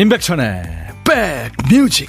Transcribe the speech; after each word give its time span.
임백천의 0.00 0.62
백뮤직 1.04 2.08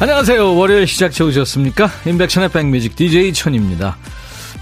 안녕하세요. 0.00 0.56
월요일 0.56 0.88
시작 0.88 1.12
좋으셨습니까? 1.12 1.88
임백천의 2.06 2.48
백뮤직 2.48 2.96
DJ 2.96 3.32
천입니다. 3.32 3.96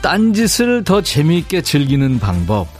딴짓을 0.02 0.84
더 0.84 1.01
재미있게 1.01 1.62
즐기는 1.62 2.18
방법. 2.18 2.75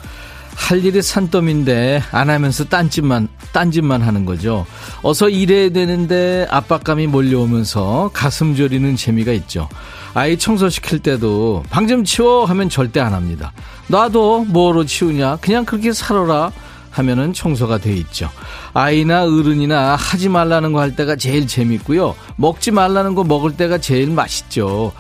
할 0.67 0.85
일이 0.85 1.01
산더미인데 1.01 2.03
안 2.11 2.29
하면서 2.29 2.65
딴짓만 2.65 3.29
딴짓만 3.53 4.03
하는 4.03 4.25
거죠. 4.25 4.67
어서 5.03 5.29
일해야 5.29 5.71
되는데 5.71 6.47
압박감이 6.51 7.07
몰려오면서 7.07 8.11
가슴 8.13 8.57
졸이는 8.57 8.97
재미가 8.97 9.31
있죠. 9.33 9.69
아이 10.15 10.37
청소시킬 10.37 10.99
때도 11.01 11.63
방 11.71 11.87
좀 11.87 12.03
치워 12.03 12.47
하면 12.47 12.69
절대 12.69 12.99
안 12.99 13.15
합니다. 13.15 13.53
나도 13.87 14.45
뭐로 14.49 14.85
치우냐? 14.87 15.37
그냥 15.41 15.65
그렇게 15.65 15.93
살아라. 15.93 16.51
하면은 16.91 17.33
청소가 17.33 17.79
돼 17.79 17.93
있죠. 17.95 18.29
아이나 18.73 19.23
어른이나 19.25 19.95
하지 19.95 20.29
말라는 20.31 20.73
거 20.73 20.81
할 20.81 20.97
때가 20.97 21.15
제일 21.15 21.47
재밌고요. 21.47 22.17
먹지 22.37 22.73
말라는 22.73 23.15
거 23.15 23.23
먹을 23.23 23.57
때가 23.57 23.79
제일 23.79 24.11
맛있죠. 24.11 24.93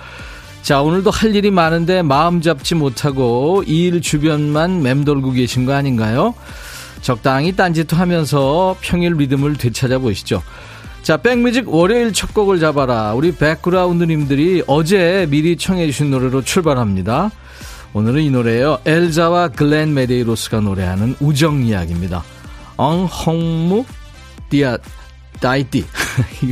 자, 0.67 0.83
오늘도 0.83 1.12
할 1.12 1.33
일이 1.36 1.53
많은데 1.53 2.03
마음 2.03 2.41
잡지 2.41 2.75
못하고 2.75 3.62
일 3.69 4.00
주변만 4.00 4.83
맴돌고 4.83 5.31
계신 5.31 5.64
거 5.64 5.75
아닌가요? 5.75 6.34
적당히 7.03 7.55
딴짓도 7.55 7.95
하면서 7.95 8.75
평일 8.81 9.12
리듬을 9.14 9.59
되찾아 9.59 9.98
보시죠. 9.98 10.42
자, 11.05 11.19
백뮤직 11.19 11.72
월요일 11.72 12.12
첫 12.12 12.34
곡을 12.34 12.59
잡아라. 12.59 13.14
우리 13.14 13.31
백그라운드님들이 13.31 14.64
어제 14.67 15.28
미리 15.31 15.56
청해 15.56 15.87
주신 15.87 16.11
노래로 16.11 16.42
출발합니다. 16.42 17.31
오늘은 17.92 18.22
이 18.22 18.31
노래예요. 18.31 18.81
엘자와 18.84 19.50
글렌 19.50 19.94
메데이로스가 19.94 20.59
노래하는 20.59 21.14
우정 21.20 21.62
이야기입니다. 21.62 22.25
Un 22.77 23.85
roman 24.51 24.79
d'amitié 25.39 25.85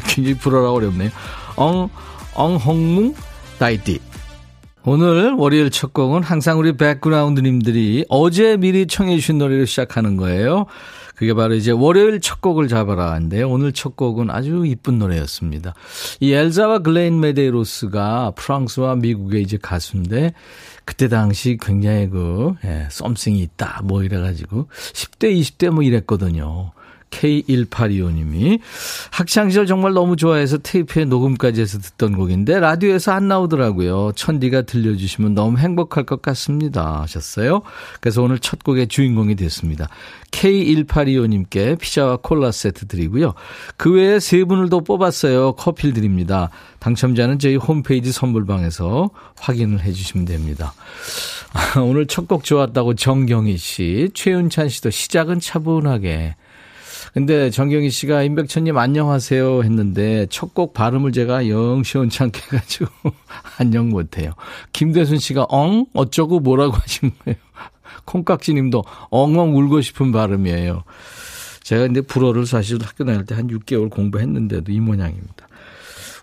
굉장히 0.06 0.38
불어라 0.38 0.70
어렵네요. 0.70 1.10
Un, 1.56 1.88
un 2.34 2.57
roman 2.57 3.12
d'amitié 3.58 4.00
오늘 4.86 5.32
월요일 5.32 5.70
첫 5.70 5.94
곡은 5.94 6.22
항상 6.22 6.58
우리 6.58 6.76
백그라운드님들이 6.76 8.04
어제 8.08 8.56
미리 8.58 8.86
청해 8.86 9.16
주신 9.16 9.38
노래를 9.38 9.66
시작하는 9.66 10.16
거예요. 10.16 10.66
그게 11.14 11.32
바로 11.32 11.54
이제 11.54 11.70
월요일 11.70 12.20
첫 12.20 12.40
곡을 12.40 12.68
잡아라 12.68 13.12
하는데요. 13.12 13.48
오늘 13.48 13.72
첫 13.72 13.96
곡은 13.96 14.30
아주 14.30 14.64
이쁜 14.66 14.98
노래였습니다. 14.98 15.72
이 16.20 16.32
엘자와 16.32 16.80
글렌 16.80 17.20
메데이로스가 17.20 18.32
프랑스와 18.36 18.96
미국의 18.96 19.42
이제 19.42 19.56
가수인데 19.60 20.34
그때 20.84 21.08
당시 21.08 21.56
굉장히 21.60 22.10
그, 22.10 22.54
예, 22.64 22.88
something이 22.90 23.38
있다, 23.40 23.80
뭐 23.84 24.02
이래가지고, 24.02 24.68
10대, 24.92 25.34
20대 25.40 25.70
뭐 25.70 25.82
이랬거든요. 25.82 26.72
K1825님이 27.10 28.58
학창시절 29.12 29.66
정말 29.66 29.92
너무 29.92 30.16
좋아해서 30.16 30.58
테이프에 30.58 31.04
녹음까지 31.04 31.60
해서 31.60 31.78
듣던 31.78 32.16
곡인데 32.16 32.58
라디오에서 32.58 33.12
안 33.12 33.28
나오더라고요. 33.28 34.12
천디가 34.16 34.62
들려주시면 34.62 35.34
너무 35.34 35.58
행복할 35.58 36.04
것 36.04 36.20
같습니다. 36.22 37.02
하셨어요. 37.02 37.62
그래서 38.00 38.20
오늘 38.22 38.40
첫 38.40 38.64
곡의 38.64 38.88
주인공이 38.88 39.36
됐습니다. 39.36 39.88
K1825님께 40.32 41.78
피자와 41.78 42.16
콜라 42.16 42.50
세트 42.50 42.88
드리고요. 42.88 43.34
그 43.76 43.92
외에 43.92 44.18
세 44.18 44.42
분을 44.42 44.68
더 44.68 44.80
뽑았어요. 44.80 45.52
커피를 45.52 45.94
드립니다. 45.94 46.50
당첨자는 46.80 47.38
저희 47.38 47.54
홈페이지 47.54 48.10
선물방에서 48.10 49.10
확인을 49.38 49.80
해 49.80 49.92
주시면 49.92 50.26
됩니다. 50.26 50.74
오늘 51.80 52.06
첫 52.08 52.24
곡 52.26 52.44
좋았다고 52.44 52.94
정경희 52.94 53.56
씨, 53.58 54.10
최윤찬 54.14 54.68
씨도 54.68 54.90
시작은 54.90 55.40
차분하게 55.40 56.36
근데 57.14 57.48
정경희 57.48 57.90
씨가 57.90 58.24
임백천님 58.24 58.76
안녕하세요 58.76 59.62
했는데 59.62 60.26
첫 60.30 60.52
곡 60.52 60.74
발음을 60.74 61.12
제가 61.12 61.48
영 61.48 61.82
시원찮게 61.84 62.40
해가지고 62.42 62.90
안녕 63.58 63.88
못해요. 63.88 64.32
김대순 64.72 65.18
씨가 65.18 65.44
엉? 65.48 65.86
어쩌고 65.94 66.40
뭐라고 66.40 66.72
하신 66.76 67.12
거예요. 67.24 67.38
콩깍지 68.04 68.54
님도 68.54 68.84
엉엉 69.10 69.56
울고 69.56 69.80
싶은 69.80 70.10
발음이에요. 70.12 70.82
제가 71.62 71.82
근데 71.82 72.00
불어를 72.02 72.46
사실 72.46 72.78
학교 72.82 73.04
다닐 73.04 73.24
때 73.24 73.34
한 73.34 73.46
6개월 73.48 73.90
공부했는데도 73.90 74.70
이 74.72 74.80
모양입니다. 74.80 75.48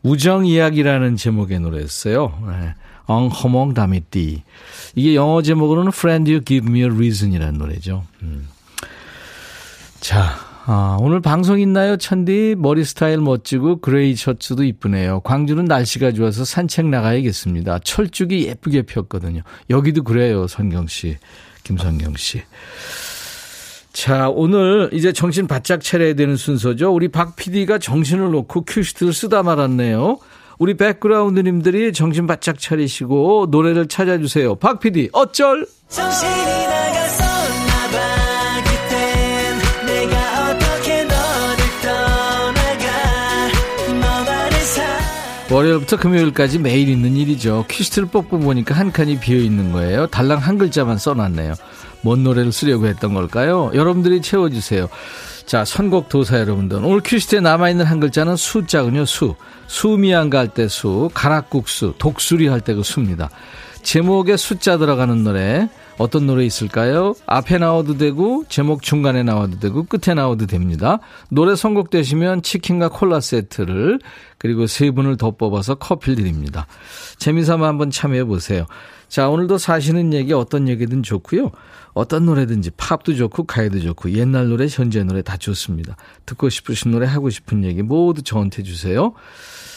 우정 0.04 0.46
이야기라는 0.46 1.16
제목의 1.16 1.60
노래였어요. 1.62 2.38
네. 2.48 2.76
엉허멍 3.06 3.74
다미띠. 3.74 4.44
이게 4.96 5.16
영어 5.16 5.42
제목으로는 5.42 5.90
Friend 5.94 6.32
You 6.32 6.44
Give 6.44 6.70
Me 6.70 6.82
a 6.82 6.90
Reason이라는 6.90 7.58
노래죠. 7.58 8.04
음. 8.22 8.48
자, 10.00 10.36
아, 10.74 10.96
오늘 11.02 11.20
방송 11.20 11.60
있나요, 11.60 11.98
천디? 11.98 12.56
머리 12.58 12.86
스타일 12.86 13.18
멋지고 13.18 13.82
gray 13.82 14.16
셔츠도 14.16 14.64
이쁘네요. 14.64 15.20
광주는 15.20 15.66
날씨가 15.66 16.14
좋아서 16.14 16.46
산책 16.46 16.88
나가야겠습니다. 16.88 17.80
철쭉이 17.80 18.46
예쁘게 18.46 18.84
폈거든요. 18.84 19.42
여기도 19.70 20.02
그래요, 20.02 20.48
선경 20.48 20.88
씨. 20.88 21.18
김선경 21.66 22.16
씨. 22.16 22.44
자, 23.92 24.30
오늘 24.30 24.90
이제 24.94 25.12
정신 25.12 25.46
바짝 25.46 25.84
차려야 25.84 26.14
되는 26.14 26.38
순서죠. 26.38 26.94
우리 26.94 27.10
박 27.10 27.36
PD가 27.36 27.78
정신을 27.78 28.32
놓고 28.32 28.64
큐시트를 28.64 29.12
쓰다 29.12 29.44
말았네요. 29.44 30.20
우리 30.58 30.78
백그라운드님들이 30.78 31.92
정신 31.92 32.28
바짝 32.28 32.58
차리시고 32.58 33.48
노래를 33.52 33.90
찾아주세요. 33.90 34.56
박 34.56 34.80
PD, 34.80 35.10
어쩔? 35.12 35.68
정신이 35.90 36.32
나 36.68 36.81
월요일부터 45.52 45.98
금요일까지 45.98 46.60
매일 46.60 46.88
있는 46.88 47.18
일이죠. 47.18 47.66
퀴즈를 47.70 48.08
뽑고 48.08 48.40
보니까 48.40 48.74
한 48.74 48.92
칸이 48.92 49.20
비어 49.20 49.38
있는 49.38 49.74
거예요. 49.74 50.08
달랑 50.08 50.40
한 50.40 50.58
글자만 50.58 50.98
써놨네요. 50.98 51.56
뭔 52.02 52.24
노래를 52.24 52.54
쓰려고 52.54 52.88
했던 52.88 53.14
걸까요? 53.14 53.70
여러분들이 53.74 54.22
채워주세요. 54.22 54.88
자, 55.46 55.66
선곡 55.66 56.08
도사 56.08 56.40
여러분들. 56.40 56.78
오늘 56.86 57.02
퀴즈에 57.02 57.42
남아있는 57.42 57.86
한 57.86 58.00
글자는 58.00 58.38
수자군요, 58.38 59.06
수. 59.06 59.36
수미안가 59.68 60.40
할 60.40 60.48
때 60.48 60.68
수, 60.70 61.10
가락국수, 61.14 61.96
독수리 61.98 62.48
할 62.48 62.62
때 62.62 62.74
그 62.74 62.84
수입니다. 62.84 63.30
제목에 63.84 64.38
숫자 64.38 64.78
들어가는 64.78 65.24
노래. 65.24 65.70
어떤 65.98 66.26
노래 66.26 66.46
있을까요? 66.46 67.14
앞에 67.28 67.60
나와도 67.60 67.98
되고 67.98 68.44
제목 68.50 68.82
중간에 68.82 69.22
나와도 69.22 69.60
되고 69.60 69.84
끝에 69.84 70.16
나와도 70.16 70.48
됩니다. 70.48 71.00
노래 71.30 71.56
선곡되시면 71.56 72.42
치킨과 72.42 72.90
콜라 72.90 73.20
세트를 73.20 74.00
그리고 74.40 74.66
세 74.66 74.90
분을 74.90 75.18
더 75.18 75.32
뽑아서 75.32 75.76
커피를 75.76 76.16
드립니다. 76.16 76.66
재미삼아 77.18 77.68
한번 77.68 77.92
참여해 77.92 78.24
보세요. 78.24 78.66
자, 79.10 79.30
오늘도 79.30 79.58
사시는 79.58 80.14
얘기 80.14 80.34
어떤 80.34 80.68
얘기든 80.70 81.04
좋고요. 81.04 81.52
어떤 81.94 82.26
노래든지 82.26 82.72
팝도 82.78 83.16
좋고 83.16 83.44
가요도 83.44 83.82
좋고 83.82 84.12
옛날 84.14 84.48
노래, 84.48 84.68
현재 84.70 85.04
노래 85.04 85.22
다 85.22 85.38
좋습니다. 85.38 85.98
듣고 86.26 86.50
싶으신 86.50 86.92
노래, 86.92 87.06
하고 87.06 87.30
싶은 87.30 87.64
얘기 87.64 87.84
모두 87.84 88.24
저한테 88.24 88.64
주세요. 88.64 89.14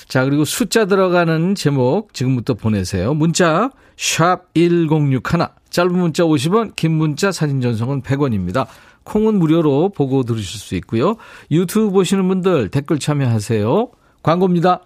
자, 0.08 0.24
그리고 0.24 0.44
숫자 0.44 0.84
들어가는 0.86 1.54
제목 1.54 2.14
지금부터 2.14 2.54
보내세요. 2.54 3.12
문자 3.12 3.70
샵 3.96 4.52
1061. 4.54 5.20
짧은 5.70 5.92
문자 5.92 6.22
50원, 6.22 6.76
긴 6.76 6.92
문자 6.92 7.32
사진 7.32 7.60
전송은 7.60 8.02
100원입니다. 8.02 8.66
콩은 9.04 9.38
무료로 9.38 9.90
보고 9.90 10.22
들으실 10.22 10.60
수 10.60 10.74
있고요. 10.76 11.16
유튜브 11.50 11.90
보시는 11.90 12.26
분들 12.28 12.70
댓글 12.70 12.98
참여하세요. 12.98 13.90
광고입니다. 14.22 14.80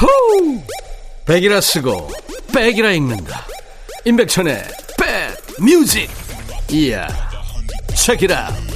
호우! 0.00 0.60
백이라 1.26 1.60
쓰고 1.60 2.08
백이라 2.54 2.92
읽는다. 2.92 3.46
임백천의 4.04 4.62
백 4.98 5.62
뮤직. 5.64 6.10
이야. 6.70 7.08
체키라. 7.94 8.73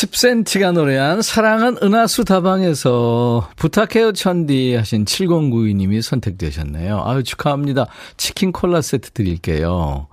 10cm가 0.00 0.72
노래한 0.72 1.20
사랑은 1.20 1.76
은하수 1.82 2.24
다방에서 2.24 3.50
부탁해요 3.56 4.12
천디 4.12 4.74
하신 4.74 5.04
7092님이 5.04 6.00
선택되셨네요. 6.00 7.02
아유 7.04 7.22
축하합니다. 7.22 7.86
치킨 8.16 8.50
콜라 8.50 8.80
세트 8.80 9.10
드릴게요. 9.10 10.06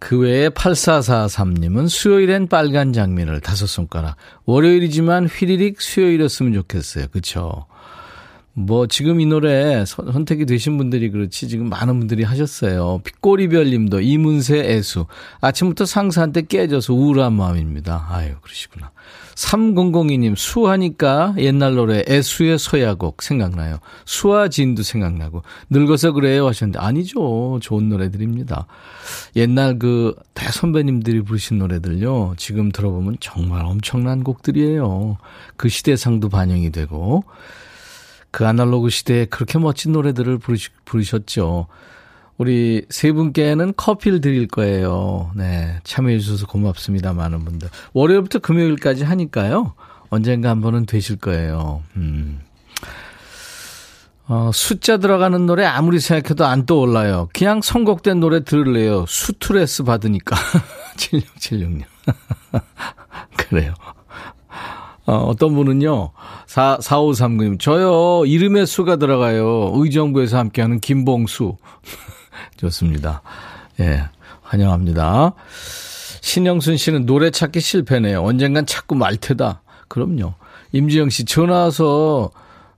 그 0.00 0.18
외에 0.18 0.48
8443님은 0.48 1.88
수요일엔 1.88 2.48
빨간 2.48 2.92
장미를 2.92 3.40
다섯 3.40 3.66
손가락. 3.66 4.16
월요일이지만 4.46 5.26
휘리릭 5.26 5.80
수요일이었으면 5.80 6.52
좋겠어요. 6.52 7.06
그쵸? 7.12 7.66
뭐 8.54 8.86
지금 8.86 9.20
이 9.20 9.26
노래 9.26 9.84
선택이 9.86 10.44
되신 10.44 10.76
분들이 10.76 11.10
그렇지 11.10 11.48
지금 11.48 11.68
많은 11.70 11.98
분들이 11.98 12.22
하셨어요. 12.22 13.00
빗꼬리별 13.02 13.70
님도 13.70 14.00
이문세 14.00 14.58
애수. 14.58 15.06
아침부터 15.40 15.86
상사한테 15.86 16.42
깨져서 16.42 16.92
우울한 16.92 17.32
마음입니다. 17.32 18.06
아유 18.10 18.34
그러시구나. 18.42 18.90
3002님 19.34 20.36
수하니까 20.36 21.34
옛날 21.38 21.74
노래 21.74 22.04
애수의 22.06 22.58
서야곡 22.58 23.22
생각나요. 23.22 23.78
수아진도 24.04 24.82
생각나고 24.82 25.42
늙어서 25.70 26.12
그래요 26.12 26.46
하셨는데 26.46 26.78
아니죠. 26.78 27.58
좋은 27.62 27.88
노래들입니다. 27.88 28.66
옛날 29.36 29.78
그 29.78 30.14
대선배님들이 30.34 31.22
부르신 31.22 31.58
노래들요. 31.58 32.34
지금 32.36 32.70
들어보면 32.70 33.16
정말 33.20 33.64
엄청난 33.64 34.22
곡들이에요. 34.22 35.16
그 35.56 35.70
시대상도 35.70 36.28
반영이 36.28 36.70
되고 36.70 37.24
그 38.32 38.46
아날로그 38.46 38.90
시대에 38.90 39.26
그렇게 39.26 39.58
멋진 39.58 39.92
노래들을 39.92 40.38
부르시, 40.38 40.70
부르셨죠. 40.84 41.68
우리 42.38 42.84
세 42.88 43.12
분께는 43.12 43.74
커피를 43.76 44.20
드릴 44.20 44.48
거예요. 44.48 45.30
네. 45.36 45.78
참여해 45.84 46.18
주셔서 46.18 46.46
고맙습니다. 46.46 47.12
많은 47.12 47.44
분들. 47.44 47.68
월요일부터 47.92 48.40
금요일까지 48.40 49.04
하니까요. 49.04 49.74
언젠가 50.08 50.48
한 50.50 50.60
번은 50.60 50.86
되실 50.86 51.16
거예요. 51.16 51.82
음. 51.96 52.40
어, 54.26 54.50
숫자 54.52 54.96
들어가는 54.96 55.44
노래 55.46 55.64
아무리 55.66 56.00
생각해도 56.00 56.46
안 56.46 56.64
떠올라요. 56.64 57.28
그냥 57.34 57.60
선곡된 57.60 58.18
노래 58.18 58.42
들을래요. 58.42 59.04
수트레스 59.06 59.82
받으니까. 59.82 60.36
7676님. 60.96 61.82
그래요. 63.36 63.74
어, 65.04 65.16
어떤 65.16 65.54
분은요, 65.54 66.10
4, 66.46 66.78
4539님, 66.80 67.58
저요, 67.58 68.24
이름에 68.24 68.66
수가 68.66 68.96
들어가요. 68.96 69.72
의정부에서 69.74 70.38
함께하는 70.38 70.80
김봉수. 70.80 71.56
좋습니다. 72.56 73.22
예, 73.80 74.04
환영합니다. 74.42 75.34
신영순 76.20 76.76
씨는 76.76 77.04
노래 77.04 77.30
찾기 77.30 77.60
실패네요. 77.60 78.22
언젠간 78.22 78.66
찾고 78.66 78.94
말 78.94 79.16
테다. 79.16 79.62
그럼요. 79.88 80.34
임지영 80.70 81.10
씨, 81.10 81.24
전화 81.24 81.64
와서, 81.64 82.30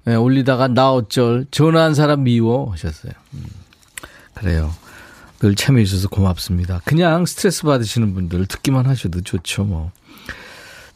예, 0.08 0.14
올리다가 0.14 0.68
나 0.68 0.92
어쩔, 0.92 1.46
전화한 1.50 1.94
사람 1.94 2.24
미워. 2.24 2.72
하셨어요. 2.72 3.12
음, 3.34 3.44
그래요. 4.32 4.72
늘 5.40 5.54
참여해주셔서 5.54 6.08
고맙습니다. 6.08 6.80
그냥 6.86 7.26
스트레스 7.26 7.64
받으시는 7.64 8.14
분들 8.14 8.46
듣기만 8.46 8.86
하셔도 8.86 9.20
좋죠, 9.20 9.64
뭐. 9.64 9.92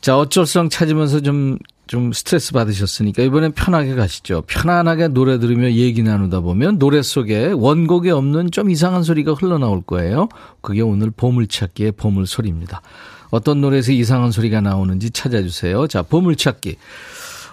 자, 0.01 0.17
어쩔성 0.17 0.69
찾으면서 0.69 1.21
좀, 1.21 1.59
좀 1.87 2.13
스트레스 2.13 2.53
받으셨으니까 2.53 3.23
이번엔 3.23 3.53
편하게 3.53 3.95
가시죠. 3.95 4.43
편안하게 4.47 5.09
노래 5.09 5.39
들으며 5.39 5.73
얘기 5.73 6.03
나누다 6.03 6.41
보면 6.41 6.79
노래 6.79 7.03
속에 7.03 7.53
원곡에 7.53 8.11
없는 8.11 8.51
좀 8.51 8.71
이상한 8.71 9.03
소리가 9.03 9.35
흘러나올 9.35 9.83
거예요. 9.83 10.29
그게 10.61 10.83
오늘 10.83 11.11
보물찾기의 11.11 11.93
보물소리입니다. 11.93 12.81
어떤 13.31 13.61
노래에서 13.61 13.93
이상한 13.93 14.31
소리가 14.31 14.61
나오는지 14.61 15.11
찾아주세요. 15.11 15.87
자, 15.89 16.03
보물찾기. 16.03 16.77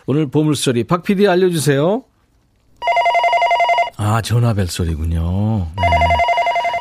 오늘 0.06 0.28
보물소리 0.28 0.84
박 0.84 1.04
PD 1.04 1.28
알려주세요. 1.28 2.04
아, 3.98 4.22
전화벨 4.22 4.68
소리군요. 4.68 5.68
네. 5.78 5.85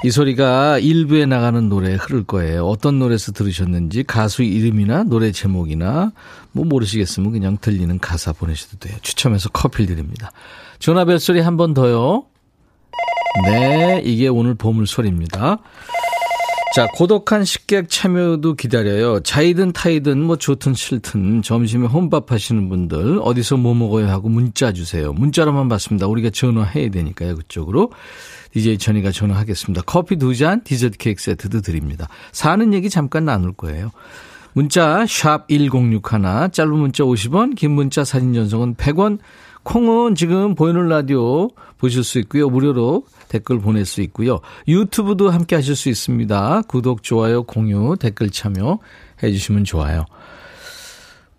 이 0.04 0.10
소리가 0.10 0.78
일부에 0.80 1.24
나가는 1.24 1.66
노래에 1.68 1.94
흐를 1.94 2.24
거예요. 2.24 2.66
어떤 2.66 2.98
노래에서 2.98 3.32
들으셨는지 3.32 4.02
가수 4.04 4.42
이름이나 4.42 5.04
노래 5.04 5.32
제목이나 5.32 6.12
뭐 6.52 6.66
모르시겠으면 6.66 7.32
그냥 7.32 7.56
들리는 7.58 7.98
가사 7.98 8.32
보내셔도 8.34 8.76
돼요. 8.78 8.98
추첨해서 9.00 9.48
커피 9.48 9.86
드립니다. 9.86 10.30
전화벨 10.78 11.18
소리 11.18 11.40
한 11.40 11.56
번 11.56 11.72
더요. 11.72 12.26
네, 13.46 14.02
이게 14.04 14.28
오늘 14.28 14.54
보물 14.54 14.86
소리입니다. 14.86 15.58
자, 16.74 16.86
고독한 16.94 17.44
식객 17.44 17.88
참여도 17.88 18.54
기다려요. 18.54 19.20
자이든 19.20 19.72
타이든 19.72 20.20
뭐 20.20 20.36
좋든 20.36 20.74
싫든 20.74 21.42
점심에 21.42 21.86
혼밥 21.86 22.32
하시는 22.32 22.68
분들 22.68 23.20
어디서 23.22 23.56
뭐 23.56 23.74
먹어야 23.74 24.10
하고 24.10 24.28
문자 24.28 24.72
주세요. 24.72 25.12
문자로만 25.12 25.68
받습니다. 25.68 26.08
우리가 26.08 26.30
전화해야 26.30 26.90
되니까요. 26.90 27.36
그쪽으로. 27.36 27.92
DJ 28.54 28.78
천이가 28.78 29.10
전화하겠습니다. 29.10 29.82
커피 29.84 30.16
두 30.16 30.34
잔, 30.34 30.62
디저트 30.62 30.96
케이크 30.98 31.20
세트도 31.20 31.60
드립니다. 31.60 32.08
사는 32.30 32.72
얘기 32.72 32.88
잠깐 32.88 33.24
나눌 33.24 33.52
거예요. 33.52 33.90
문자 34.52 35.04
샵 35.06 35.48
1061, 35.48 36.52
짧은 36.52 36.72
문자 36.72 37.02
50원, 37.02 37.56
긴 37.56 37.72
문자 37.72 38.04
사진 38.04 38.32
전송은 38.32 38.76
100원, 38.76 39.18
콩은 39.64 40.14
지금 40.14 40.54
보이는 40.54 40.88
라디오 40.88 41.50
보실 41.78 42.04
수 42.04 42.20
있고요. 42.20 42.48
무료로 42.48 43.06
댓글 43.28 43.58
보낼 43.58 43.84
수 43.84 44.00
있고요. 44.02 44.38
유튜브도 44.68 45.30
함께 45.30 45.56
하실 45.56 45.74
수 45.74 45.88
있습니다. 45.88 46.62
구독, 46.68 47.02
좋아요, 47.02 47.42
공유, 47.42 47.96
댓글 47.98 48.30
참여 48.30 48.78
해 49.24 49.32
주시면 49.32 49.64
좋아요. 49.64 50.04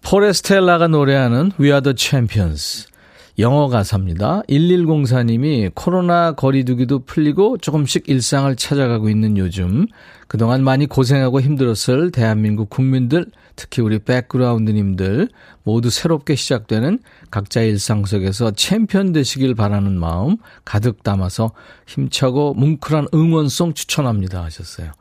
포레스텔라가 0.01 0.89
노래하는 0.89 1.53
We 1.57 1.69
Are 1.69 1.81
the 1.81 1.95
Champions. 1.97 2.87
영어 3.37 3.67
가사입니다. 3.67 4.43
1104님이 4.47 5.71
코로나 5.75 6.31
거리두기도 6.31 6.99
풀리고 6.99 7.57
조금씩 7.57 8.07
일상을 8.07 8.55
찾아가고 8.55 9.09
있는 9.09 9.37
요즘 9.37 9.87
그동안 10.29 10.63
많이 10.63 10.85
고생하고 10.85 11.41
힘들었을 11.41 12.11
대한민국 12.11 12.69
국민들 12.69 13.25
특히 13.57 13.81
우리 13.81 13.99
백그라운드님들 13.99 15.27
모두 15.63 15.89
새롭게 15.89 16.35
시작되는 16.35 16.99
각자 17.29 17.61
일상 17.61 18.05
속에서 18.05 18.51
챔피언 18.51 19.11
되시길 19.11 19.53
바라는 19.53 19.99
마음 19.99 20.37
가득 20.63 21.03
담아서 21.03 21.51
힘차고 21.87 22.53
뭉클한 22.53 23.07
응원송 23.13 23.73
추천합니다 23.73 24.43
하셨어요. 24.45 24.91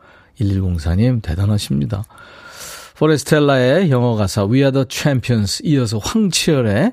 1104님 0.40 1.22
대단하십니다. 1.22 2.02
포레스텔라의 2.98 3.90
영어 3.90 4.14
가사 4.16 4.44
We 4.44 4.58
are 4.58 4.72
the 4.72 4.87
champions 4.88 5.62
이어서 5.64 5.98
황치열의 5.98 6.92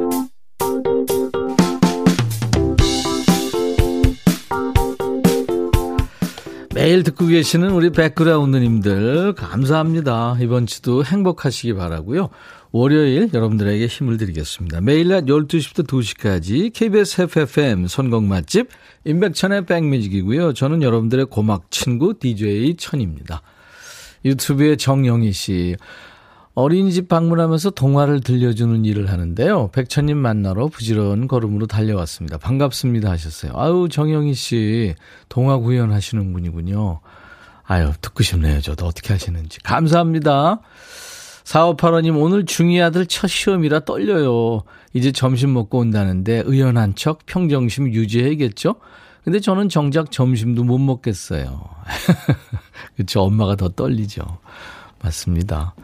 매일 6.73 7.03
듣고 7.03 7.27
계시는 7.27 7.71
우리 7.71 7.89
백그라운드님들 7.89 9.33
감사합니다. 9.33 10.37
이번 10.39 10.65
주도 10.65 11.03
행복하시기 11.03 11.73
바라고요. 11.73 12.29
월요일 12.71 13.29
여러분들에게 13.33 13.85
힘을 13.87 14.15
드리겠습니다. 14.15 14.79
매일 14.79 15.09
낮 15.09 15.25
12시부터 15.25 15.85
2시까지 15.85 16.71
KBS 16.71 17.23
FFM 17.23 17.87
선곡 17.87 18.23
맛집 18.23 18.69
임백천의 19.03 19.65
백뮤직이고요. 19.65 20.53
저는 20.53 20.81
여러분들의 20.81 21.25
고막 21.25 21.69
친구 21.71 22.17
DJ 22.17 22.77
천입니다. 22.77 23.41
유튜브에 24.23 24.77
정영희 24.77 25.33
씨. 25.33 25.75
어린이집 26.53 27.07
방문하면서 27.07 27.71
동화를 27.71 28.19
들려주는 28.21 28.83
일을 28.83 29.09
하는데요. 29.09 29.69
백천님 29.69 30.17
만나러 30.17 30.67
부지런 30.67 31.27
걸음으로 31.27 31.65
달려왔습니다. 31.65 32.37
반갑습니다 32.37 33.09
하셨어요. 33.09 33.53
아유, 33.55 33.87
정영희 33.89 34.33
씨, 34.33 34.95
동화 35.29 35.57
구현하시는 35.57 36.33
분이군요. 36.33 36.99
아유, 37.63 37.91
듣고 38.01 38.23
싶네요. 38.23 38.59
저도 38.59 38.85
어떻게 38.85 39.13
하시는지. 39.13 39.59
감사합니다. 39.61 40.59
4585님, 41.45 42.21
오늘 42.21 42.45
중이 42.45 42.81
아들 42.81 43.05
첫 43.05 43.27
시험이라 43.27 43.81
떨려요. 43.81 44.63
이제 44.93 45.13
점심 45.13 45.53
먹고 45.53 45.79
온다는데 45.79 46.43
의연한 46.45 46.95
척 46.95 47.25
평정심 47.25 47.93
유지해야겠죠? 47.93 48.75
근데 49.23 49.39
저는 49.39 49.69
정작 49.69 50.11
점심도 50.11 50.63
못 50.65 50.79
먹겠어요. 50.79 51.61
그쵸, 52.97 53.21
엄마가 53.21 53.55
더 53.55 53.69
떨리죠. 53.69 54.39
맞습니다. 55.01 55.75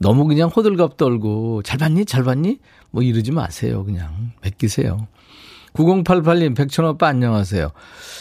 너무 0.00 0.26
그냥 0.26 0.48
호들갑 0.48 0.96
떨고 0.96 1.62
잘 1.62 1.78
봤니? 1.78 2.06
잘 2.06 2.24
봤니? 2.24 2.58
뭐 2.90 3.02
이러지 3.02 3.32
마세요. 3.32 3.84
그냥 3.84 4.32
맡기세요. 4.42 5.06
9088님, 5.74 6.56
백천오빠 6.56 7.06
안녕하세요. 7.06 7.70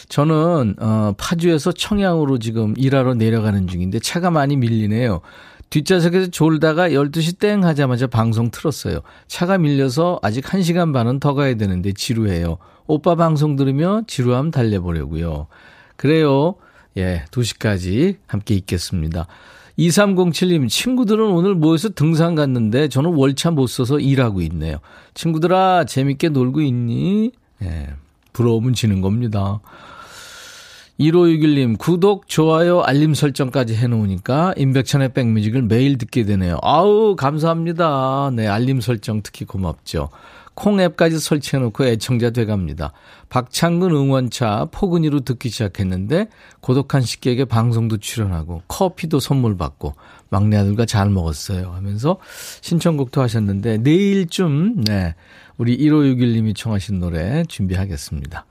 저는 0.09 0.75
어 0.79 1.13
파주에서 1.17 1.71
청양으로 1.71 2.37
지금 2.37 2.73
일하러 2.77 3.15
내려가는 3.15 3.65
중인데 3.67 3.99
차가 3.99 4.29
많이 4.29 4.57
밀리네요. 4.57 5.21
뒷좌석에서 5.69 6.31
졸다가 6.31 6.89
12시 6.89 7.39
땡 7.39 7.63
하자마자 7.63 8.07
방송 8.07 8.51
틀었어요. 8.51 8.99
차가 9.27 9.57
밀려서 9.57 10.19
아직 10.21 10.43
1시간 10.43 10.93
반은 10.93 11.21
더 11.21 11.33
가야 11.33 11.55
되는데 11.55 11.93
지루해요. 11.93 12.57
오빠 12.87 13.15
방송 13.15 13.55
들으며 13.55 14.01
지루함 14.05 14.51
달래보려고요. 14.51 15.47
그래요. 15.95 16.55
예, 16.97 17.23
2시까지 17.31 18.17
함께 18.27 18.55
있겠습니다. 18.55 19.27
2307님, 19.79 20.67
친구들은 20.67 21.25
오늘 21.31 21.55
모여서 21.55 21.89
등산 21.89 22.35
갔는데 22.35 22.89
저는 22.89 23.13
월차 23.13 23.51
못 23.51 23.67
써서 23.67 23.97
일하고 23.97 24.41
있네요. 24.41 24.77
친구들아, 25.13 25.85
재밌게 25.85 26.29
놀고 26.29 26.61
있니? 26.61 27.31
예, 27.63 27.87
부러우면 28.33 28.73
지는 28.73 28.99
겁니다. 29.01 29.61
1561님, 30.99 31.77
구독, 31.77 32.27
좋아요, 32.27 32.81
알림 32.81 33.13
설정까지 33.13 33.73
해놓으니까 33.75 34.53
임백천의 34.57 35.13
백뮤직을 35.13 35.61
매일 35.61 35.97
듣게 35.97 36.25
되네요. 36.25 36.57
아우, 36.61 37.15
감사합니다. 37.15 38.31
네, 38.33 38.47
알림 38.47 38.81
설정 38.81 39.21
특히 39.23 39.45
고맙죠. 39.45 40.09
콩 40.55 40.81
앱까지 40.81 41.19
설치해놓고 41.19 41.85
애청자 41.85 42.31
돼갑니다. 42.31 42.91
박창근 43.29 43.91
응원차 43.91 44.67
포근이로 44.71 45.21
듣기 45.21 45.47
시작했는데 45.49 46.27
고독한 46.59 47.01
식객에 47.01 47.45
방송도 47.45 47.99
출연하고 47.99 48.63
커피도 48.67 49.21
선물 49.21 49.55
받고 49.55 49.93
막내 50.29 50.57
아들과 50.57 50.85
잘 50.85 51.09
먹었어요 51.09 51.71
하면서 51.71 52.17
신청곡도 52.59 53.21
하셨는데 53.21 53.77
내일쯤 53.77 54.83
네 54.83 55.15
우리 55.57 55.77
1561님이 55.77 56.53
청하신 56.57 56.99
노래 56.99 57.45
준비하겠습니다. 57.47 58.45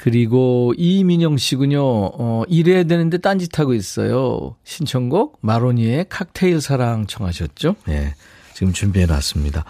그리고 0.00 0.74
이민영 0.76 1.36
씨군요. 1.36 1.80
어, 1.82 2.42
일해야 2.48 2.84
되는데 2.84 3.18
딴짓하고 3.18 3.74
있어요. 3.74 4.56
신청곡 4.64 5.38
마로니의 5.40 6.06
칵테일 6.08 6.60
사랑 6.60 7.06
청하셨죠? 7.06 7.76
네. 7.86 8.14
지금 8.54 8.72
준비해 8.72 9.06
놨습니다. 9.06 9.64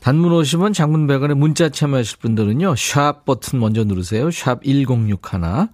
단문 0.00 0.32
오시면 0.32 0.72
장문 0.72 1.06
100원에 1.06 1.34
문자 1.34 1.68
참여하실 1.68 2.18
분들은요. 2.18 2.74
샵 2.76 3.24
버튼 3.24 3.60
먼저 3.60 3.84
누르세요. 3.84 4.30
샵 4.32 4.64
1061. 4.64 5.68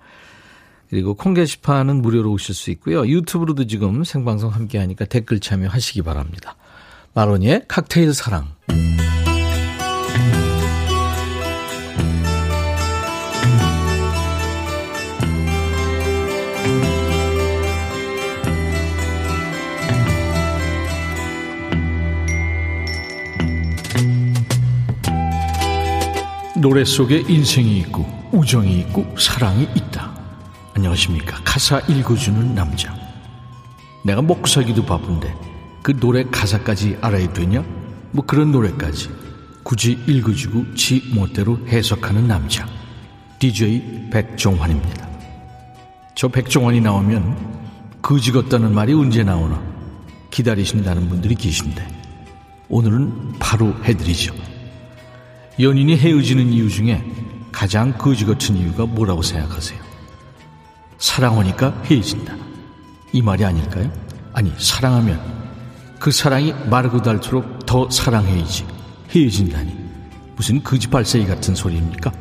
그리고 0.90 1.14
콩 1.14 1.34
게시판은 1.34 2.00
무료로 2.02 2.32
오실 2.32 2.54
수 2.54 2.70
있고요. 2.72 3.06
유튜브로도 3.06 3.66
지금 3.66 4.04
생방송 4.04 4.50
함께 4.50 4.78
하니까 4.78 5.06
댓글 5.06 5.40
참여하시기 5.40 6.02
바랍니다. 6.02 6.56
마로니의 7.14 7.64
칵테일 7.68 8.14
사랑. 8.14 8.48
노래 26.60 26.84
속에 26.84 27.24
인생이 27.28 27.78
있고 27.78 28.04
우정이 28.32 28.78
있고 28.80 29.06
사랑이 29.16 29.68
있다. 29.76 30.12
안녕하십니까. 30.74 31.40
가사 31.44 31.78
읽어주는 31.80 32.54
남자. 32.54 32.94
내가 34.04 34.22
먹고 34.22 34.46
살기도 34.46 34.84
바쁜데 34.84 35.34
그 35.82 35.96
노래 35.98 36.24
가사까지 36.24 36.98
알아야 37.00 37.32
되냐? 37.32 37.64
뭐 38.10 38.24
그런 38.24 38.50
노래까지 38.50 39.08
굳이 39.62 39.98
읽어주고 40.06 40.74
지 40.74 41.02
멋대로 41.14 41.58
해석하는 41.68 42.26
남자. 42.26 42.66
DJ 43.38 44.08
백종환입니다. 44.10 45.08
저 46.16 46.26
백종환이 46.26 46.80
나오면 46.80 47.36
거지 48.02 48.32
같다는 48.32 48.74
말이 48.74 48.94
언제 48.94 49.22
나오나 49.22 49.62
기다리신다는 50.30 51.08
분들이 51.08 51.36
계신데 51.36 51.86
오늘은 52.68 53.34
바로 53.38 53.72
해드리죠. 53.84 54.57
연인이 55.60 55.96
헤어지는 55.96 56.52
이유 56.52 56.70
중에 56.70 57.04
가장 57.50 57.96
거지 57.98 58.24
같은 58.24 58.56
이유가 58.56 58.86
뭐라고 58.86 59.22
생각하세요? 59.22 59.80
사랑하니까 60.98 61.82
헤어진다. 61.84 62.36
이 63.12 63.22
말이 63.22 63.44
아닐까요? 63.44 63.90
아니, 64.32 64.52
사랑하면 64.56 65.20
그 65.98 66.12
사랑이 66.12 66.52
마르고 66.70 67.02
닳도록 67.02 67.66
더 67.66 67.90
사랑해야지. 67.90 68.66
헤어진다니. 69.10 69.76
무슨 70.36 70.62
거지발사이 70.62 71.26
같은 71.26 71.54
소리입니까? 71.56 72.12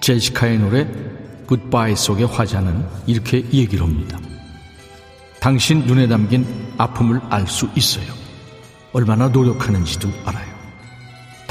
제시카의 0.00 0.58
노래 0.58 0.88
굿바이 1.46 1.96
속의 1.96 2.26
화자는 2.26 2.86
이렇게 3.06 3.38
얘기를 3.52 3.84
합니다. 3.84 4.18
당신 5.40 5.84
눈에 5.84 6.08
담긴 6.08 6.46
아픔을 6.78 7.20
알 7.28 7.46
수 7.46 7.68
있어요. 7.76 8.06
얼마나 8.94 9.28
노력하는지도 9.28 10.08
알아요. 10.24 10.53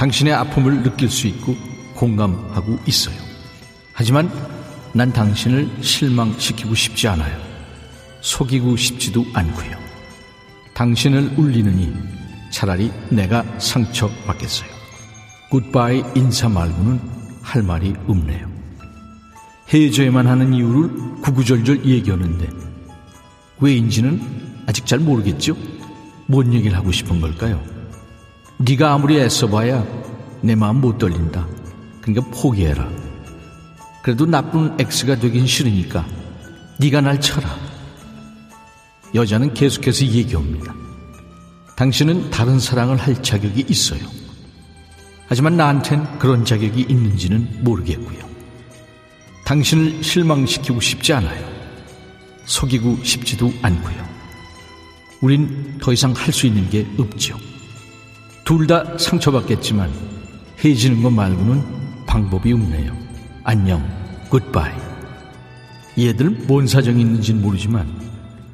당신의 0.04 0.34
아픔을 0.34 0.84
느낄 0.84 1.10
수 1.10 1.28
있고 1.28 1.56
공감하고 1.96 2.78
있어요. 2.86 3.16
하지만 3.94 4.30
난 4.92 5.14
당신을 5.14 5.78
실망시키고 5.80 6.76
싶지 6.76 7.08
않아요. 7.08 7.40
속이고 8.20 8.76
싶지도 8.76 9.26
않고요. 9.34 9.78
당신을 10.74 11.36
울리느니 11.38 11.94
차라리 12.52 12.92
내가 13.12 13.46
상처받겠어요. 13.60 14.70
굿바이 15.50 16.04
인사 16.16 16.50
말고는 16.50 17.00
할 17.42 17.64
말이 17.64 17.94
없네요. 18.06 18.52
헤어져야만 19.70 20.28
하는 20.28 20.54
이유를 20.54 21.22
구구절절 21.22 21.86
얘기하는데 21.86 22.50
왜인지는 23.62 24.66
아직 24.68 24.86
잘 24.86 25.00
모르겠죠? 25.00 25.56
뭔 26.28 26.54
얘기를 26.54 26.76
하고 26.76 26.92
싶은 26.92 27.22
걸까요? 27.22 27.73
네가 28.66 28.94
아무리 28.94 29.20
애써봐야 29.20 29.86
내 30.42 30.56
마음 30.56 30.80
못 30.80 30.98
돌린다. 30.98 31.46
그러니까 32.02 32.32
포기해라. 32.32 32.90
그래도 34.02 34.26
나쁜 34.26 34.74
X가 34.80 35.18
되긴 35.18 35.46
싫으니까 35.46 36.06
네가 36.80 37.02
날 37.02 37.20
쳐라. 37.20 37.50
여자는 39.14 39.54
계속해서 39.54 40.06
얘기합니다. 40.06 40.74
당신은 41.76 42.30
다른 42.30 42.58
사랑을 42.58 42.96
할 42.98 43.22
자격이 43.22 43.66
있어요. 43.68 44.02
하지만 45.28 45.58
나한텐 45.58 46.20
그런 46.20 46.46
자격이 46.46 46.86
있는지는 46.88 47.64
모르겠고요. 47.64 48.24
당신을 49.46 50.04
실망시키고 50.04 50.80
싶지 50.80 51.12
않아요. 51.14 51.46
속이고 52.46 53.04
싶지도 53.04 53.54
않고요. 53.62 54.04
우린 55.22 55.78
더 55.82 55.92
이상 55.92 56.14
할 56.14 56.32
수 56.32 56.48
있는 56.48 56.70
게 56.70 56.88
없죠. 56.98 57.38
둘 58.44 58.68
다 58.68 58.98
상처받겠지만 58.98 59.92
헤어지는 60.60 61.02
것 61.02 61.10
말고는 61.12 61.64
방법이 62.06 62.52
없네요. 62.54 62.94
안녕, 63.44 63.84
굿바이. 64.30 64.74
얘들 65.98 66.30
뭔 66.48 66.68
사정이 66.68 67.02
있는지는 67.02 67.42
모르지만 67.42 67.88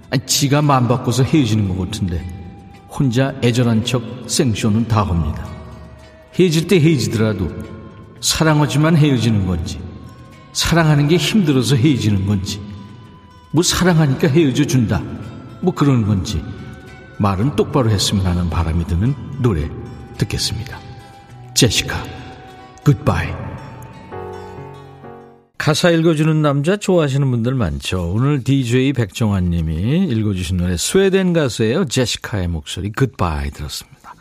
아니, 0.10 0.26
지가 0.26 0.62
마음 0.62 0.88
바꿔서 0.88 1.24
헤어지는 1.24 1.70
것 1.70 1.86
같은데 1.86 2.26
혼자 2.90 3.34
애절한 3.44 3.86
척 3.86 4.04
생쇼는 4.28 4.88
다 4.88 5.04
합니다. 5.04 5.48
헤어질 6.40 6.68
때 6.68 6.80
헤어지더라도 6.80 7.50
사랑하지만 8.22 8.96
헤어지는 8.98 9.46
건지 9.46 9.80
사랑하는 10.54 11.08
게 11.08 11.18
힘들어서 11.18 11.76
헤어지는 11.76 12.26
건지 12.26 12.62
뭐 13.52 13.64
사랑하니까 13.64 14.28
헤어져 14.28 14.66
준다 14.66 15.02
뭐 15.62 15.74
그런 15.74 16.06
건지 16.06 16.44
말은 17.18 17.56
똑바로 17.56 17.90
했으면 17.90 18.26
하는 18.26 18.50
바람이 18.50 18.86
드는 18.86 19.16
노래 19.40 19.70
듣겠습니다. 20.20 20.80
제시카, 21.54 22.04
굿바이. 22.84 23.28
가사 25.58 25.90
읽어주는 25.90 26.42
남자 26.42 26.78
좋아하시는 26.78 27.30
분들 27.30 27.54
많죠. 27.54 28.14
오늘 28.14 28.44
DJ 28.44 28.94
백종환 28.94 29.50
님이 29.50 30.06
읽어주신 30.06 30.58
노래 30.58 30.78
스웨덴 30.78 31.34
가수예요. 31.34 31.86
제시카의 31.86 32.48
목소리 32.48 32.92
굿바이 32.92 33.52
들었습니다. 33.52 34.16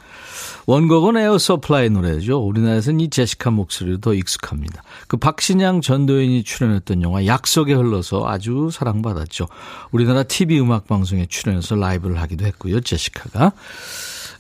원곡은 0.66 1.16
에어 1.16 1.38
서플라이 1.38 1.88
노래죠. 1.88 2.38
우리나라에서는 2.40 3.00
이 3.00 3.08
제시카 3.08 3.50
목소리로 3.50 3.98
더 4.00 4.12
익숙합니다. 4.12 4.82
그 5.06 5.16
박신양 5.16 5.80
전도연이 5.80 6.44
출연했던 6.44 7.02
영화 7.02 7.24
약속에 7.24 7.72
흘러서 7.72 8.28
아주 8.28 8.68
사랑받았죠. 8.70 9.48
우리나라 9.92 10.24
TV 10.24 10.60
음악 10.60 10.86
방송에 10.86 11.24
출연해서 11.24 11.76
라이브를 11.76 12.20
하기도 12.20 12.44
했고요. 12.44 12.80
제시카가. 12.80 13.52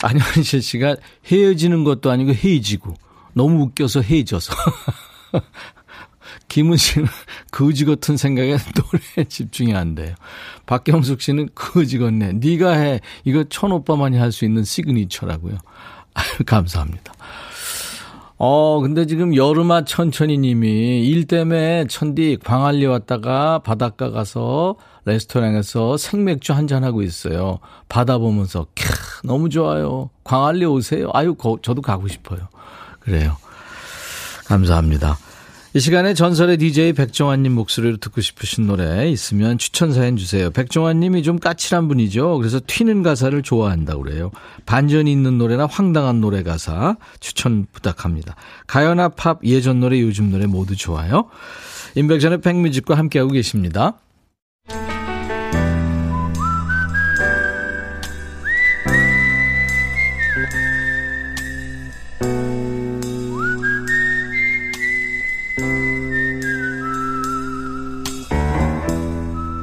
안현실 0.02 0.62
씨가 0.62 0.96
헤어지는 1.26 1.84
것도 1.84 2.10
아니고 2.10 2.32
헤어지고 2.32 2.94
너무 3.34 3.62
웃겨서 3.64 4.02
헤어져서. 4.02 4.54
김은 6.48 6.76
씨는 6.76 7.06
거지 7.50 7.84
같은 7.84 8.16
생각에 8.16 8.56
노래에 8.74 9.28
집중이 9.28 9.74
안 9.74 9.94
돼요. 9.94 10.14
박경숙 10.66 11.20
씨는 11.20 11.50
거지 11.54 11.98
같네. 11.98 12.32
네가 12.34 12.72
해. 12.72 13.00
이거 13.24 13.44
천 13.48 13.72
오빠만이 13.72 14.16
할 14.16 14.32
수 14.32 14.44
있는 14.44 14.64
signature라고요. 14.64 15.58
감사합니다. 16.46 17.12
어, 18.38 18.80
근데 18.80 19.04
지금 19.06 19.34
여름아 19.34 19.84
천천히 19.84 20.38
님이 20.38 21.06
일 21.06 21.26
때문에 21.26 21.86
천디 21.88 22.38
광안리 22.44 22.86
왔다가 22.86 23.58
바닷가 23.58 24.10
가서 24.10 24.76
레스토랑에서 25.08 25.96
생맥주 25.96 26.52
한잔하고 26.52 27.02
있어요. 27.02 27.58
바다 27.88 28.18
보면서, 28.18 28.66
캬, 28.74 29.26
너무 29.26 29.48
좋아요. 29.48 30.10
광안리 30.24 30.64
오세요. 30.64 31.10
아유, 31.12 31.34
거, 31.34 31.58
저도 31.62 31.82
가고 31.82 32.08
싶어요. 32.08 32.48
그래요. 33.00 33.36
감사합니다. 34.46 35.18
이 35.74 35.80
시간에 35.80 36.14
전설의 36.14 36.56
DJ 36.56 36.94
백종환님 36.94 37.52
목소리로 37.52 37.98
듣고 37.98 38.22
싶으신 38.22 38.66
노래 38.66 39.08
있으면 39.10 39.58
추천 39.58 39.92
사연 39.92 40.16
주세요. 40.16 40.50
백종환님이 40.50 41.22
좀 41.22 41.38
까칠한 41.38 41.88
분이죠. 41.88 42.38
그래서 42.38 42.58
튀는 42.66 43.02
가사를 43.02 43.40
좋아한다고 43.42 44.02
그래요. 44.02 44.30
반전이 44.64 45.12
있는 45.12 45.36
노래나 45.36 45.66
황당한 45.66 46.22
노래 46.22 46.42
가사 46.42 46.96
추천 47.20 47.66
부탁합니다. 47.70 48.34
가요나 48.66 49.10
팝, 49.10 49.40
예전 49.44 49.80
노래, 49.80 50.00
요즘 50.00 50.30
노래 50.30 50.46
모두 50.46 50.74
좋아요. 50.74 51.28
인백션의 51.94 52.40
백뮤직과 52.40 52.96
함께하고 52.96 53.32
계십니다. 53.32 53.98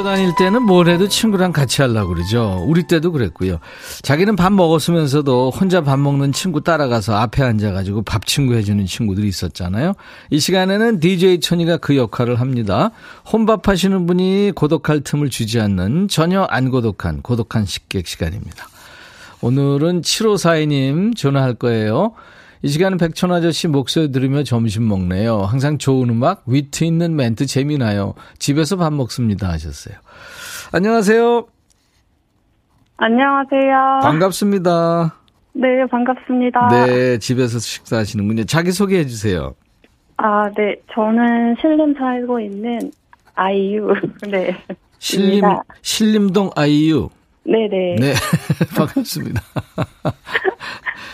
학교 0.00 0.02
다닐 0.02 0.34
때는 0.34 0.62
뭘 0.62 0.88
해도 0.88 1.08
친구랑 1.08 1.52
같이 1.52 1.82
하려고 1.82 2.14
그러죠. 2.14 2.64
우리 2.66 2.84
때도 2.84 3.12
그랬고요. 3.12 3.58
자기는 4.02 4.34
밥 4.34 4.52
먹었으면서도 4.52 5.50
혼자 5.50 5.82
밥 5.82 5.98
먹는 5.98 6.32
친구 6.32 6.62
따라가서 6.62 7.16
앞에 7.16 7.42
앉아가지고 7.42 8.02
밥 8.02 8.24
친구 8.24 8.54
해주는 8.54 8.84
친구들이 8.86 9.28
있었잖아요. 9.28 9.92
이 10.30 10.40
시간에는 10.40 11.00
DJ 11.00 11.40
천이가 11.40 11.78
그 11.78 11.96
역할을 11.96 12.40
합니다. 12.40 12.90
혼밥 13.30 13.68
하시는 13.68 14.06
분이 14.06 14.52
고독할 14.54 15.02
틈을 15.02 15.28
주지 15.28 15.60
않는 15.60 16.08
전혀 16.08 16.42
안 16.44 16.70
고독한 16.70 17.20
고독한 17.20 17.66
식객 17.66 18.06
시간입니다. 18.06 18.68
오늘은 19.42 20.00
7542님 20.02 21.16
전화할 21.16 21.54
거예요. 21.54 22.14
이 22.62 22.68
시간은 22.68 22.98
백천 22.98 23.32
아저씨 23.32 23.68
목소리 23.68 24.12
들으며 24.12 24.42
점심 24.42 24.86
먹네요. 24.86 25.38
항상 25.42 25.78
좋은 25.78 26.10
음악, 26.10 26.42
위트 26.46 26.84
있는 26.84 27.16
멘트 27.16 27.46
재미나요. 27.46 28.14
집에서 28.38 28.76
밥 28.76 28.92
먹습니다 28.92 29.48
하셨어요. 29.48 29.96
안녕하세요. 30.72 31.46
안녕하세요. 32.98 34.00
반갑습니다. 34.02 35.14
네, 35.54 35.86
반갑습니다. 35.90 36.68
네, 36.68 37.18
집에서 37.18 37.58
식사하시는군요. 37.58 38.44
자기 38.44 38.72
소개해 38.72 39.06
주세요. 39.06 39.54
아, 40.18 40.50
네. 40.54 40.76
저는 40.94 41.56
신림 41.62 41.94
살고 41.94 42.40
있는 42.40 42.92
아이유. 43.34 43.88
네. 44.30 44.54
신림. 44.98 45.42
신림동 45.80 46.50
아이유. 46.56 47.08
네네. 47.44 47.96
네, 47.98 48.12
반갑습니다. 48.76 49.40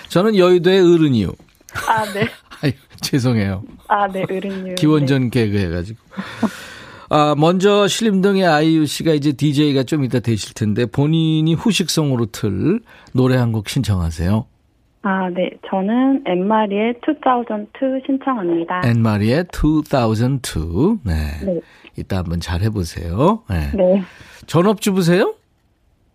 저는 0.09 0.37
여의도의 0.37 0.81
어른이요. 0.81 1.29
아, 1.89 2.05
네. 2.13 2.27
아유, 2.63 2.73
죄송해요. 3.03 3.63
아, 3.89 4.07
네, 4.09 4.23
어른유. 4.23 4.75
기원전 4.79 5.31
개그 5.31 5.59
해가지고. 5.59 5.99
아, 7.09 7.35
먼저 7.39 7.87
신림동의 7.87 8.47
아이유 8.47 8.87
씨가 8.87 9.13
이제 9.13 9.33
DJ가 9.33 9.85
좀 9.85 10.03
이따 10.05 10.19
되실 10.19 10.55
텐데 10.55 10.87
본인이 10.87 11.55
후식성으로 11.55 12.27
틀 12.27 12.81
노래 13.13 13.37
한 13.37 13.53
곡 13.53 13.69
신청하세요. 13.69 14.47
아, 15.03 15.29
네. 15.31 15.51
저는 15.71 16.25
엠마리의 16.27 16.95
2002 17.07 18.03
신청합니다. 18.07 18.83
앤마리의 18.87 19.45
2002. 19.53 20.99
네. 21.05 21.15
네. 21.45 21.61
이따 21.97 22.19
한번 22.19 22.41
잘 22.41 22.61
해보세요. 22.63 23.43
네. 23.49 23.71
네. 23.75 24.03
전업주부세요? 24.47 25.35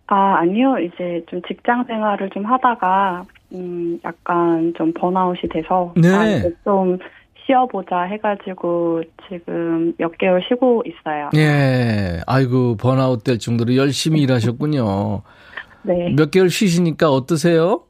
아, 0.08 0.36
아니요. 0.40 0.76
이제 0.78 1.24
좀 1.30 1.40
직장 1.48 1.84
생활을 1.84 2.28
좀 2.34 2.44
하다가, 2.44 3.24
음, 3.54 3.98
약간 4.04 4.72
좀 4.76 4.92
번아웃이 4.94 5.42
돼서. 5.52 5.92
네. 5.96 6.08
아, 6.08 6.26
이제 6.26 6.54
좀 6.64 6.98
쉬어보자 7.44 8.02
해가지고 8.02 9.02
지금 9.28 9.94
몇 9.98 10.16
개월 10.18 10.42
쉬고 10.48 10.82
있어요. 10.86 11.30
예. 11.36 12.20
아이고, 12.26 12.76
번아웃 12.76 13.24
될 13.24 13.38
정도로 13.38 13.76
열심히 13.76 14.20
일하셨군요. 14.22 15.22
네. 15.82 16.14
몇 16.16 16.30
개월 16.30 16.48
쉬시니까 16.48 17.10
어떠세요? 17.10 17.82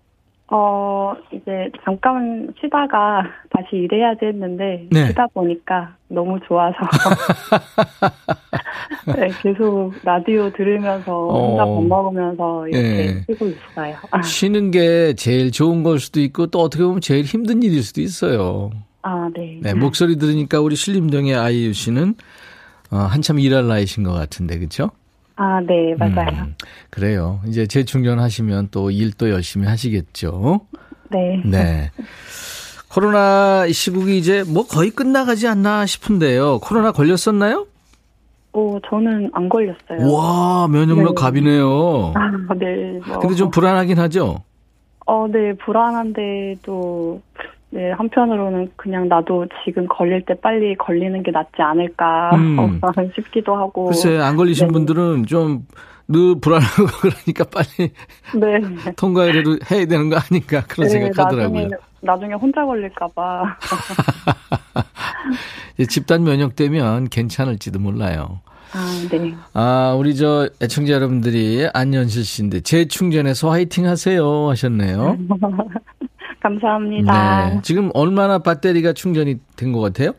어, 0.54 1.14
이제 1.32 1.70
잠깐 1.82 2.52
쉬다가 2.60 3.22
다시 3.48 3.76
일해야지 3.76 4.26
했는데, 4.26 4.86
네. 4.90 5.06
쉬다 5.06 5.26
보니까 5.28 5.96
너무 6.08 6.38
좋아서. 6.46 6.76
네, 9.16 9.30
계속 9.42 9.94
라디오 10.04 10.52
들으면서, 10.52 11.10
혼자 11.10 11.64
어. 11.64 11.74
밥 11.74 11.84
먹으면서 11.84 12.68
이렇게 12.68 12.98
예. 12.98 13.24
쉬고 13.26 13.46
있어요. 13.46 13.96
쉬는 14.22 14.70
게 14.70 15.14
제일 15.14 15.52
좋은 15.52 15.82
걸 15.82 15.98
수도 15.98 16.20
있고 16.20 16.48
또 16.48 16.60
어떻게 16.60 16.84
보면 16.84 17.00
제일 17.00 17.24
힘든 17.24 17.62
일일 17.62 17.82
수도 17.82 18.02
있어요. 18.02 18.68
아, 19.00 19.30
네. 19.34 19.58
네, 19.62 19.72
목소리 19.72 20.16
들으니까 20.16 20.60
우리 20.60 20.76
신림동의 20.76 21.34
아이유 21.34 21.72
씨는 21.72 22.14
어, 22.90 22.96
한참 22.96 23.38
일할 23.38 23.68
나이신 23.68 24.02
것 24.02 24.12
같은데, 24.12 24.58
그렇죠? 24.58 24.90
아, 25.42 25.60
네, 25.60 25.92
맞아요. 25.98 26.42
음, 26.44 26.54
그래요. 26.88 27.40
이제 27.48 27.66
재충전하시면 27.66 28.68
또 28.70 28.92
일도 28.92 29.30
열심히 29.30 29.66
하시겠죠. 29.66 30.60
네. 31.10 31.42
네. 31.44 31.90
코로나 32.88 33.66
시국이 33.68 34.18
이제 34.18 34.44
뭐 34.46 34.64
거의 34.68 34.90
끝나가지 34.90 35.48
않나 35.48 35.84
싶은데요. 35.84 36.60
코로나 36.60 36.92
걸렸었나요? 36.92 37.66
오, 38.52 38.78
저는 38.88 39.30
안 39.32 39.48
걸렸어요. 39.48 40.12
와, 40.12 40.68
면역력 40.68 41.16
네. 41.16 41.20
갑이네요. 41.20 42.12
아, 42.14 42.54
네. 42.54 43.00
뭐. 43.04 43.18
근데 43.18 43.34
좀 43.34 43.50
불안하긴 43.50 43.98
하죠? 43.98 44.44
어, 45.06 45.26
네, 45.26 45.54
불안한데도, 45.54 47.20
네, 47.74 47.90
한편으로는 47.92 48.70
그냥 48.76 49.08
나도 49.08 49.46
지금 49.64 49.86
걸릴 49.88 50.24
때 50.26 50.34
빨리 50.34 50.74
걸리는 50.76 51.22
게 51.22 51.30
낫지 51.30 51.62
않을까 51.62 52.30
음. 52.36 52.80
싶기도 53.14 53.56
하고. 53.56 53.86
글쎄, 53.86 54.18
안 54.18 54.36
걸리신 54.36 54.68
네. 54.68 54.72
분들은 54.72 55.26
좀 55.26 55.66
늘 56.08 56.38
불안하고 56.40 56.86
그러니까 57.00 57.44
빨리 57.44 57.92
네. 58.34 58.92
통과를 58.96 59.44
해야 59.70 59.86
되는 59.86 60.10
거 60.10 60.16
아닌가 60.16 60.62
그런 60.68 60.88
네, 60.88 60.90
생각하더라고요. 60.90 61.62
나중에, 61.62 61.76
나중에 62.00 62.34
혼자 62.34 62.64
걸릴까봐. 62.64 63.56
집단 65.88 66.24
면역되면 66.24 67.08
괜찮을지도 67.08 67.78
몰라요. 67.78 68.40
아, 68.74 69.08
네. 69.10 69.34
아, 69.52 69.94
우리 69.98 70.16
저 70.16 70.48
애청자 70.62 70.94
여러분들이 70.94 71.68
안현실 71.72 72.24
씨인데 72.24 72.60
재충전해서 72.60 73.50
화이팅 73.50 73.86
하세요 73.86 74.48
하셨네요. 74.48 75.18
감사합니다. 76.42 77.50
네. 77.50 77.60
지금 77.62 77.90
얼마나 77.94 78.38
배터리가 78.40 78.92
충전이 78.92 79.36
된 79.56 79.72
것 79.72 79.80
같아요? 79.80 80.12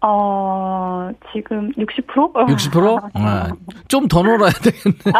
어, 0.00 1.10
지금 1.34 1.72
60%? 1.72 2.32
60%? 2.46 3.10
아, 3.14 3.48
좀더 3.88 4.22
놀아야 4.22 4.52
되겠네. 4.52 4.96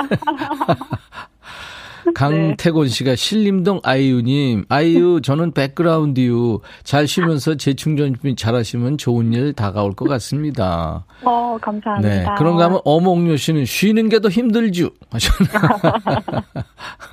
강태곤 2.14 2.88
씨가 2.88 3.16
신림동 3.16 3.80
아이유님, 3.82 4.64
아이유 4.70 5.20
저는 5.22 5.52
백그라운드유 5.52 6.60
잘 6.82 7.06
쉬면서 7.06 7.56
재충전 7.56 8.14
잘 8.36 8.54
하시면 8.54 8.96
좋은 8.96 9.34
일 9.34 9.52
다가올 9.52 9.92
것 9.92 10.08
같습니다. 10.08 11.04
어, 11.22 11.58
감사합니다. 11.60 12.08
네. 12.08 12.24
그런가 12.38 12.64
하면 12.66 12.80
어몽요 12.84 13.36
씨는 13.36 13.66
쉬는 13.66 14.08
게 14.08 14.20
더 14.20 14.30
힘들죠. 14.30 14.88
하셨나. 15.10 15.82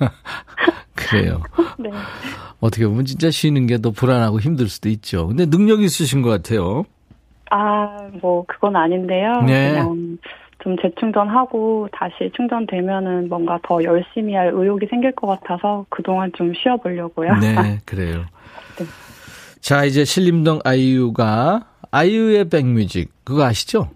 그래요. 0.96 1.42
네. 1.78 1.90
어떻게 2.60 2.86
보면 2.86 3.04
진짜 3.04 3.30
쉬는 3.30 3.66
게 3.66 3.78
더 3.78 3.90
불안하고 3.90 4.40
힘들 4.40 4.68
수도 4.68 4.88
있죠. 4.88 5.28
근데 5.28 5.46
능력 5.46 5.82
있으신 5.82 6.22
것 6.22 6.30
같아요. 6.30 6.84
아, 7.50 8.08
뭐, 8.20 8.44
그건 8.48 8.74
아닌데요. 8.74 9.42
네. 9.46 9.70
그냥 9.70 10.18
좀 10.64 10.76
재충전하고 10.82 11.88
다시 11.92 12.30
충전되면은 12.34 13.28
뭔가 13.28 13.58
더 13.62 13.82
열심히 13.84 14.34
할 14.34 14.50
의욕이 14.52 14.86
생길 14.90 15.12
것 15.12 15.26
같아서 15.28 15.84
그동안 15.90 16.32
좀 16.36 16.52
쉬어보려고요. 16.54 17.34
네, 17.36 17.78
그래요. 17.86 18.24
네. 18.78 18.84
자, 19.60 19.84
이제 19.84 20.04
신림동 20.04 20.60
아이유가 20.64 21.66
아이유의 21.92 22.48
백뮤직 22.48 23.12
그거 23.22 23.44
아시죠? 23.44 23.90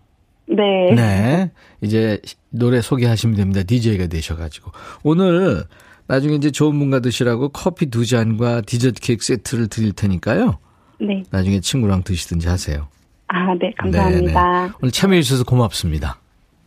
네. 0.47 0.93
네. 0.95 1.51
이제 1.81 2.21
노래 2.51 2.81
소개하시면 2.81 3.37
됩니다. 3.37 3.63
DJ가 3.67 4.07
되셔가지고. 4.09 4.71
오늘 5.05 5.63
나중에 6.11 6.35
이제 6.35 6.51
좋은 6.51 6.77
분과 6.77 6.99
드시라고 6.99 7.51
커피 7.51 7.87
두 7.87 8.05
잔과 8.05 8.63
디저트 8.63 9.01
케이크 9.01 9.25
세트를 9.25 9.69
드릴 9.69 9.93
테니까요. 9.93 10.59
네. 10.99 11.23
나중에 11.31 11.61
친구랑 11.61 12.03
드시든지 12.03 12.49
하세요. 12.49 12.89
아, 13.29 13.55
네, 13.55 13.73
감사합니다. 13.79 14.61
네네. 14.63 14.73
오늘 14.83 14.91
참여해 14.91 15.23
주셔서 15.23 15.45
고맙습니다. 15.45 16.19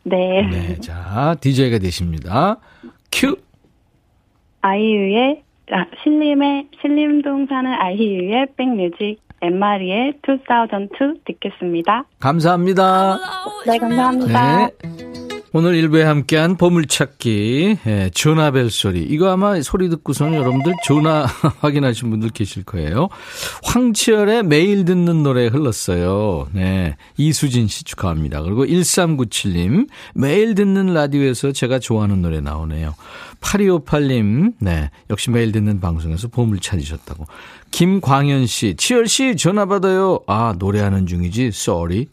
네. 0.04 0.48
네, 0.50 0.78
자, 0.80 1.36
DJ가 1.42 1.80
되십니다. 1.80 2.56
큐. 3.12 3.36
아이유의, 4.62 5.44
아, 5.72 5.86
신림의, 6.02 6.70
신림동 6.82 7.48
사는 7.48 7.70
아이유의 7.70 8.48
백뮤직, 8.56 9.20
엠마리의 9.42 10.14
2002 10.26 11.20
듣겠습니다. 11.26 12.06
감사합니다. 12.22 13.20
네, 13.68 13.78
감사합니다. 13.78 14.68
네. 14.68 15.23
오늘 15.56 15.76
일부에 15.76 16.02
함께한 16.02 16.58
보물찾기 16.58 17.78
예, 17.86 18.10
전화벨 18.12 18.72
소리 18.72 19.04
이거 19.04 19.30
아마 19.30 19.62
소리 19.62 19.88
듣고서는 19.88 20.34
여러분들 20.34 20.74
전화 20.84 21.28
확인하신 21.62 22.10
분들 22.10 22.30
계실 22.30 22.64
거예요. 22.64 23.10
황치열의 23.64 24.44
매일 24.46 24.84
듣는 24.84 25.22
노래 25.22 25.46
흘렀어요. 25.46 26.48
네 26.54 26.98
이수진 27.18 27.68
씨 27.68 27.84
축하합니다. 27.84 28.42
그리고 28.42 28.66
1397님 28.66 29.90
매일 30.16 30.56
듣는 30.56 30.92
라디오에서 30.92 31.52
제가 31.52 31.78
좋아하는 31.78 32.24
노래 32.24 32.42
나오네요. 32.42 32.96
8258님 33.42 34.54
네 34.58 34.90
역시 35.12 35.30
매일 35.30 35.52
듣는 35.52 35.80
방송에서 35.80 36.30
보물 36.30 36.62
찾으셨다고. 36.62 37.28
김광현 37.70 38.48
씨 38.48 38.76
치열 38.76 39.08
씨 39.08 39.36
전화 39.36 39.68
받아요. 39.68 40.20
아 40.26 40.56
노래하는 40.58 41.06
중이지 41.06 41.52
sorry 41.52 42.08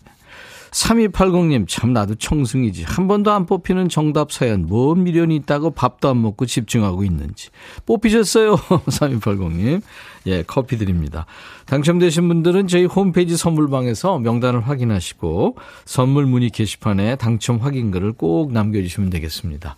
3280님, 0.70 1.66
참 1.68 1.92
나도 1.92 2.14
청승이지. 2.14 2.84
한 2.84 3.08
번도 3.08 3.32
안 3.32 3.46
뽑히는 3.46 3.88
정답 3.88 4.30
사연, 4.32 4.66
뭔 4.66 5.02
미련이 5.02 5.36
있다고 5.36 5.70
밥도 5.72 6.08
안 6.08 6.22
먹고 6.22 6.46
집중하고 6.46 7.04
있는지. 7.04 7.48
뽑히셨어요. 7.86 8.56
3280님. 8.86 9.82
예, 10.26 10.42
커피 10.42 10.76
드립니다. 10.76 11.26
당첨되신 11.66 12.28
분들은 12.28 12.68
저희 12.68 12.84
홈페이지 12.84 13.36
선물방에서 13.36 14.18
명단을 14.18 14.68
확인하시고 14.68 15.56
선물 15.84 16.26
문의 16.26 16.50
게시판에 16.50 17.16
당첨 17.16 17.58
확인글을 17.58 18.12
꼭 18.12 18.52
남겨주시면 18.52 19.10
되겠습니다. 19.10 19.76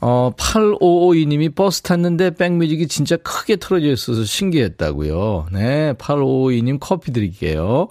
어, 0.00 0.30
8552님이 0.36 1.54
버스 1.54 1.80
탔는데 1.82 2.34
백뮤직이 2.34 2.86
진짜 2.86 3.16
크게 3.16 3.56
틀어져 3.56 3.90
있어서 3.90 4.24
신기했다고요. 4.24 5.46
네, 5.52 5.94
8552님 5.94 6.78
커피 6.80 7.12
드릴게요. 7.12 7.88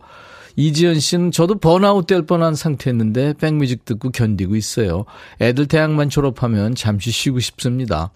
이지연 0.55 0.99
씨는 0.99 1.31
저도 1.31 1.59
번아웃 1.59 2.07
될 2.07 2.25
뻔한 2.25 2.55
상태였는데 2.55 3.33
백뮤직 3.33 3.85
듣고 3.85 4.09
견디고 4.11 4.55
있어요. 4.55 5.05
애들 5.41 5.67
대학만 5.67 6.09
졸업하면 6.09 6.75
잠시 6.75 7.11
쉬고 7.11 7.39
싶습니다. 7.39 8.11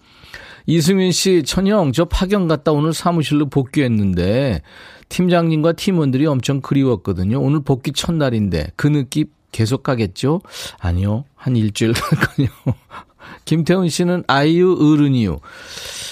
이승윤 0.66 1.12
씨, 1.12 1.42
천영, 1.42 1.92
저 1.92 2.04
파견 2.04 2.48
갔다 2.48 2.72
오늘 2.72 2.92
사무실로 2.92 3.48
복귀했는데 3.48 4.62
팀장님과 5.08 5.72
팀원들이 5.72 6.26
엄청 6.26 6.60
그리웠거든요. 6.60 7.40
오늘 7.40 7.60
복귀 7.62 7.92
첫날인데 7.92 8.72
그 8.76 8.86
느낌 8.86 9.26
계속 9.52 9.82
가겠죠? 9.82 10.40
아니요. 10.78 11.24
한 11.34 11.56
일주일 11.56 11.92
갈거요 11.92 12.48
김태훈 13.44 13.88
씨는 13.88 14.24
아이유 14.26 14.76
어른이유. 14.80 15.40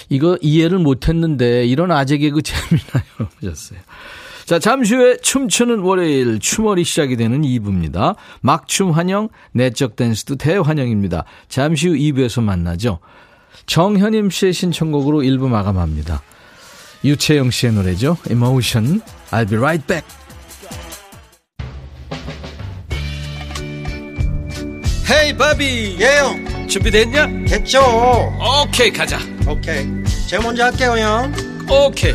이거 0.09 0.38
이해를 0.41 0.79
못했는데 0.79 1.67
이런 1.67 1.93
아재 1.93 2.19
개그 2.19 2.43
재미나요? 2.43 3.29
하셨어요. 3.41 3.79
자, 4.49 4.59
잠시 4.59 4.95
후에 4.95 5.19
춤추는 5.19 5.81
월요일 5.81 6.39
춤월이 6.39 6.83
시작이 6.83 7.19
되는 7.19 7.43
2부입니다. 7.43 8.17
막춤 8.41 8.93
환영, 8.93 9.29
내적 9.53 9.95
댄스도 9.95 10.37
대환영입니다. 10.37 11.25
잠시 11.51 11.87
후 11.87 11.95
2부에서 11.95 12.43
만나죠. 12.43 12.99
정현임 13.67 14.31
씨의 14.31 14.55
신청곡으로 14.55 15.19
1부 15.19 15.49
마감합니다. 15.49 16.23
유채영 17.05 17.51
씨의 17.51 17.75
노래죠. 17.75 18.17
Emotion. 18.31 19.03
I'll 19.33 19.47
be 19.47 19.59
right 19.59 19.87
back. 19.87 20.09
헤이 25.11 25.37
바비 25.37 25.99
예영 26.01 26.69
준비됐냐? 26.69 27.27
됐죠 27.49 27.81
오케이 28.65 28.91
가자 28.91 29.19
오케이 29.47 29.87
제가 30.27 30.43
먼저 30.43 30.65
할게요 30.65 30.97
형 30.99 31.33
오케이 31.71 32.15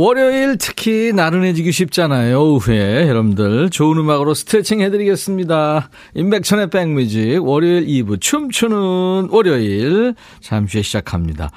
월요일 0.00 0.56
특히 0.56 1.12
나른해지기 1.12 1.72
쉽잖아요. 1.72 2.40
오후에 2.40 3.06
여러분들 3.06 3.68
좋은 3.68 3.98
음악으로 3.98 4.32
스트레칭 4.32 4.80
해드리겠습니다. 4.80 5.90
임백천의 6.14 6.70
백뮤직 6.70 7.44
월요일 7.44 7.86
2부 7.86 8.18
춤추는 8.18 9.28
월요일 9.30 10.14
잠시 10.40 10.78
후에 10.78 10.82
시작합니다. 10.82 11.50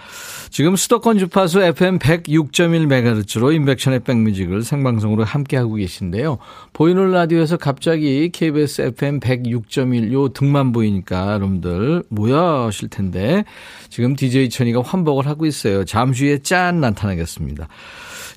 지금 0.50 0.76
수도권 0.76 1.20
주파수 1.20 1.62
FM 1.62 2.00
106.1MHz로 2.00 3.56
임백천의 3.56 4.02
백뮤직을 4.02 4.64
생방송으로 4.64 5.24
함께하고 5.24 5.76
계신데요. 5.76 6.38
보이는 6.74 7.12
라디오에서 7.12 7.56
갑자기 7.56 8.30
KBS 8.30 8.82
FM 8.82 9.22
106.1 9.22 10.12
요 10.12 10.28
등만 10.28 10.74
보이니까 10.74 11.36
여러분들 11.36 12.04
뭐야 12.10 12.66
하실 12.66 12.90
텐데 12.90 13.46
지금 13.90 14.18
DJ 14.18 14.50
천이가 14.50 14.82
환복을 14.82 15.28
하고 15.28 15.46
있어요. 15.46 15.86
잠시 15.86 16.26
후에 16.26 16.40
짠 16.40 16.82
나타나겠습니다. 16.82 17.70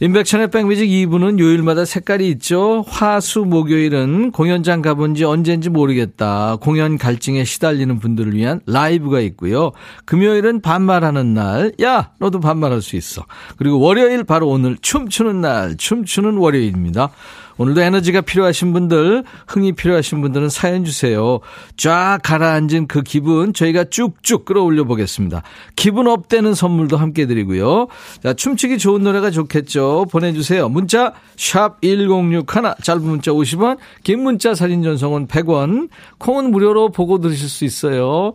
임백천의 0.01 0.51
백뮤직 0.51 0.89
2부는 0.89 1.39
요일마다 1.39 1.87
색깔이 1.87 2.29
있죠. 2.33 2.85
화수 2.87 3.47
목요일은 3.47 4.31
공연장 4.31 4.83
가본 4.83 5.15
지 5.15 5.25
언젠지 5.25 5.71
모르겠다. 5.71 6.57
공연 6.61 6.99
갈증에 6.99 7.45
시달리는 7.45 7.99
분들을 7.99 8.35
위한 8.35 8.61
라이브가 8.67 9.21
있고요. 9.21 9.73
금요일은 10.05 10.61
반말하는 10.61 11.33
날. 11.33 11.73
야, 11.83 12.11
너도 12.19 12.41
반말할 12.41 12.83
수 12.83 12.97
있어. 12.97 13.25
그리고 13.57 13.81
월요일 13.81 14.25
바로 14.25 14.49
오늘 14.49 14.77
춤추는 14.83 15.41
날. 15.41 15.77
춤추는 15.79 16.37
월요일입니다. 16.37 17.11
오늘도 17.59 17.81
에너지가 17.81 18.21
필요하신 18.21 18.73
분들, 18.73 19.25
흥이 19.49 19.73
필요하신 19.73 20.21
분들은 20.21 20.49
사연 20.49 20.85
주세요. 20.85 21.41
쫙 21.77 22.19
가라앉은 22.23 22.87
그 22.87 23.03
기분 23.03 23.53
저희가 23.53 23.85
쭉쭉 23.85 24.45
끌어올려 24.45 24.85
보겠습니다. 24.85 25.43
기분 25.75 26.07
업되는 26.09 26.55
선물도 26.55 26.97
함께 26.97 27.27
드리고요. 27.27 27.89
자, 28.23 28.35
춤추기 28.35 28.79
좋은 28.79 29.03
노래가 29.03 29.31
좋겠죠. 29.31 30.07
보내주세요. 30.11 30.69
문자 30.69 31.15
샵 31.37 31.81
1061, 31.81 32.45
짧은 32.83 33.03
문자 33.03 33.33
50원, 33.33 33.79
긴 34.03 34.23
문자 34.23 34.55
사진 34.55 34.83
전송은 34.83 35.27
100원, 35.27 35.89
콩은 36.19 36.51
무료로 36.51 36.91
보고 36.91 37.21
들으실 37.21 37.49
수 37.49 37.65
있어요. 37.65 38.35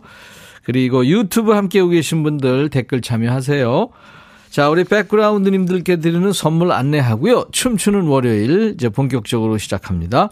그리고 0.64 1.04
유튜브 1.06 1.52
함께 1.52 1.80
오고 1.80 1.90
계신 1.90 2.22
분들 2.22 2.70
댓글 2.70 3.00
참여하세요. 3.00 3.88
자, 4.52 4.68
우리 4.68 4.84
백그라운드님들께 4.84 5.96
드리는 5.96 6.30
선물 6.30 6.72
안내하고요. 6.72 7.46
춤추는 7.52 8.02
월요일 8.02 8.74
이제 8.74 8.90
본격적으로 8.90 9.56
시작합니다. 9.56 10.28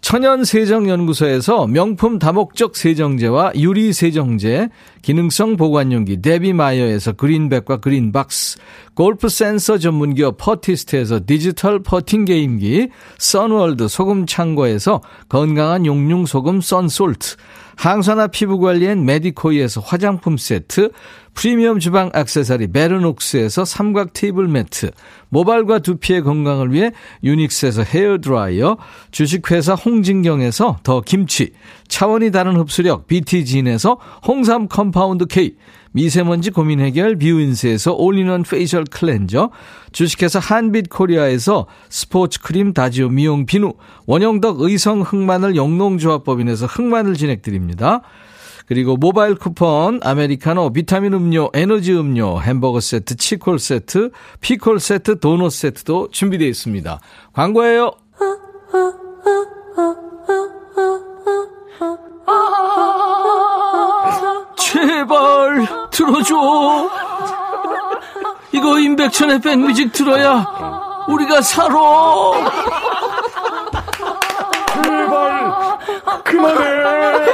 천연세정연구소에서 0.00 1.68
명품 1.68 2.18
다목적 2.18 2.74
세정제와 2.74 3.52
유리 3.54 3.92
세정제, 3.92 4.70
기능성 5.02 5.56
보관용기 5.56 6.20
데비마이어에서 6.20 7.12
그린백과 7.12 7.76
그린박스, 7.76 8.58
골프 8.94 9.28
센서 9.28 9.78
전문기업 9.78 10.36
퍼티스트에서 10.38 11.20
디지털 11.24 11.80
퍼팅 11.80 12.24
게임기, 12.24 12.88
선월드 13.18 13.86
소금 13.86 14.26
창고에서 14.26 15.00
건강한 15.28 15.86
용융 15.86 16.26
소금 16.26 16.60
썬솔트, 16.60 17.36
항산화 17.76 18.26
피부 18.26 18.58
관리엔 18.58 19.04
메디코이에서 19.04 19.80
화장품 19.80 20.36
세트, 20.36 20.90
프리미엄 21.34 21.78
주방 21.78 22.10
액세서리 22.14 22.72
베르녹스에서 22.72 23.64
삼각 23.64 24.12
테이블 24.12 24.48
매트, 24.48 24.90
모발과 25.28 25.78
두피의 25.78 26.22
건강을 26.22 26.72
위해 26.72 26.90
유닉스에서 27.22 27.82
헤어드라이어, 27.82 28.76
주식회사 29.10 29.74
홍진경에서 29.74 30.78
더 30.82 31.00
김치, 31.00 31.52
차원이 31.88 32.30
다른 32.30 32.56
흡수력 32.56 33.06
BT진에서 33.06 33.98
홍삼 34.26 34.68
compound 34.68 35.26
K, 35.26 35.56
미세먼지 35.92 36.50
고민 36.50 36.80
해결 36.80 37.16
뷰인스에서 37.16 37.94
올리원 37.94 38.42
페이셜 38.42 38.84
클렌저, 38.84 39.50
주식회사 39.92 40.38
한빛 40.38 40.88
코리아에서 40.88 41.66
스포츠 41.88 42.40
크림 42.40 42.72
다지오 42.72 43.08
미용 43.08 43.46
비누, 43.46 43.72
원형덕 44.06 44.60
의성 44.60 45.00
흑마늘 45.02 45.56
영농조합법인에서 45.56 46.66
흑마늘 46.66 47.14
진행드립니다. 47.14 48.02
그리고 48.70 48.96
모바일 48.96 49.34
쿠폰, 49.34 49.98
아메리카노, 50.00 50.72
비타민 50.72 51.12
음료, 51.12 51.50
에너지 51.54 51.92
음료, 51.92 52.40
햄버거 52.40 52.78
세트, 52.78 53.16
치콜 53.16 53.58
세트, 53.58 54.12
피콜 54.40 54.78
세트, 54.78 55.18
도넛 55.18 55.50
세트도 55.50 56.10
준비되어 56.12 56.46
있습니다. 56.46 57.00
광고예요. 57.32 57.90
제발 64.56 65.66
들어줘. 65.90 66.88
이거 68.52 68.78
임백천의 68.78 69.40
백뮤직 69.40 69.90
들어야 69.92 70.46
우리가 71.08 71.42
살아. 71.42 71.74
제발 74.84 75.78
그만해. 76.22 77.29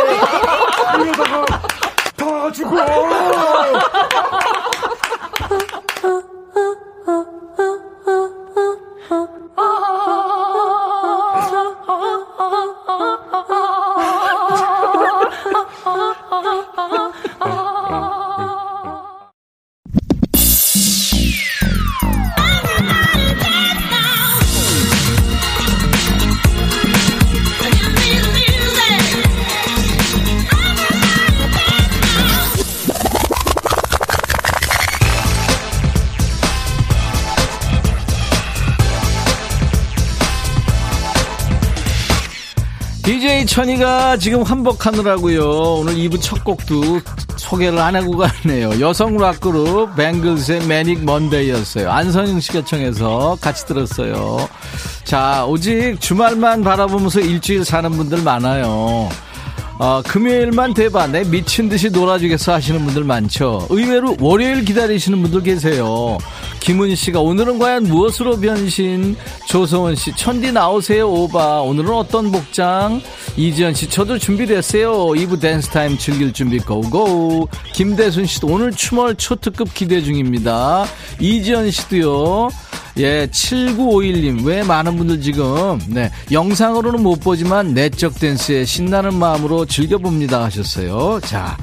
이러다가 2.58 3.10
다죽 3.10 3.65
천이가 43.56 44.18
지금 44.18 44.42
환복하느라고요. 44.42 45.42
오늘 45.78 45.94
2부 45.94 46.20
첫 46.20 46.44
곡도 46.44 47.00
소개를 47.38 47.78
안 47.78 47.96
하고 47.96 48.18
가네요. 48.18 48.78
여성 48.80 49.16
락그룹 49.16 49.96
뱅글스의 49.96 50.66
매닉 50.66 51.02
먼데이였어요. 51.02 51.90
안선영 51.90 52.38
씨가 52.40 52.66
청해서 52.66 53.38
같이 53.40 53.64
들었어요. 53.64 54.46
자, 55.04 55.46
오직 55.46 55.96
주말만 55.98 56.64
바라보면서 56.64 57.20
일주일 57.20 57.64
사는 57.64 57.90
분들 57.90 58.20
많아요. 58.20 59.08
어, 59.78 60.02
금요일만. 60.06 60.74
내 61.12 61.24
미친 61.24 61.68
듯이 61.68 61.90
놀아주겠어 61.90 62.52
하시는 62.52 62.84
분들 62.84 63.04
많죠. 63.04 63.66
의외로 63.70 64.16
월요일 64.20 64.64
기다리시는 64.64 65.22
분들 65.22 65.42
계세요. 65.42 66.18
김은 66.60 66.94
씨가 66.94 67.20
오늘은 67.20 67.58
과연 67.58 67.84
무엇으로 67.84 68.38
변신? 68.38 69.16
조성원 69.46 69.94
씨, 69.94 70.14
천디 70.16 70.52
나오세요, 70.52 71.08
오바. 71.08 71.62
오늘은 71.62 71.90
어떤 71.90 72.32
복장? 72.32 73.00
이지연 73.36 73.74
씨, 73.74 73.88
저도 73.88 74.18
준비됐어요. 74.18 74.92
2부 75.08 75.38
댄스 75.38 75.68
타임 75.68 75.98
즐길 75.98 76.32
준비 76.32 76.58
go 76.58 76.94
go. 76.94 77.48
김대순 77.74 78.24
씨도 78.24 78.46
오늘 78.46 78.72
춤월 78.72 79.14
초특급 79.14 79.74
기대 79.74 80.00
중입니다. 80.00 80.86
이지연 81.20 81.70
씨도요. 81.70 82.48
예, 82.98 83.26
7951님. 83.26 84.46
왜 84.46 84.62
많은 84.62 84.96
분들 84.96 85.20
지금, 85.20 85.78
네, 85.88 86.10
영상으로는 86.32 87.02
못 87.02 87.20
보지만 87.20 87.74
내적 87.74 88.18
댄스에 88.18 88.64
신나는 88.64 89.14
마음으로 89.14 89.66
즐겨봅니다 89.66 90.44
하셨어요. 90.44 91.20
자. 91.22 91.58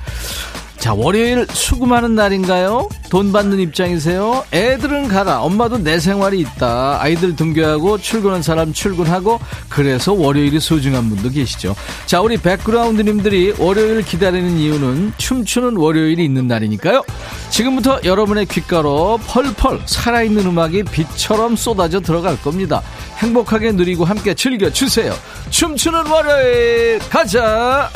자, 0.83 0.93
월요일 0.93 1.47
수금하는 1.49 2.13
날인가요? 2.13 2.89
돈 3.09 3.31
받는 3.31 3.57
입장이세요? 3.61 4.43
애들은 4.51 5.07
가라. 5.07 5.41
엄마도 5.41 5.77
내 5.77 5.97
생활이 5.97 6.41
있다. 6.41 7.01
아이들 7.01 7.37
등교하고 7.37 7.99
출근한 7.99 8.41
사람 8.41 8.73
출근하고 8.73 9.39
그래서 9.69 10.11
월요일이 10.11 10.59
소중한 10.59 11.07
분도 11.07 11.29
계시죠. 11.29 11.73
자, 12.05 12.19
우리 12.19 12.35
백그라운드님들이 12.35 13.53
월요일 13.59 14.01
기다리는 14.01 14.57
이유는 14.57 15.13
춤추는 15.15 15.77
월요일이 15.77 16.25
있는 16.25 16.49
날이니까요. 16.49 17.01
지금부터 17.49 18.01
여러분의 18.03 18.45
귓가로 18.45 19.21
펄펄 19.25 19.83
살아있는 19.85 20.47
음악이 20.47 20.83
빛처럼 20.83 21.55
쏟아져 21.55 22.01
들어갈 22.01 22.35
겁니다. 22.41 22.81
행복하게 23.19 23.71
누리고 23.71 24.03
함께 24.03 24.33
즐겨주세요. 24.33 25.13
춤추는 25.49 26.07
월요일 26.07 26.99
가자! 27.09 27.89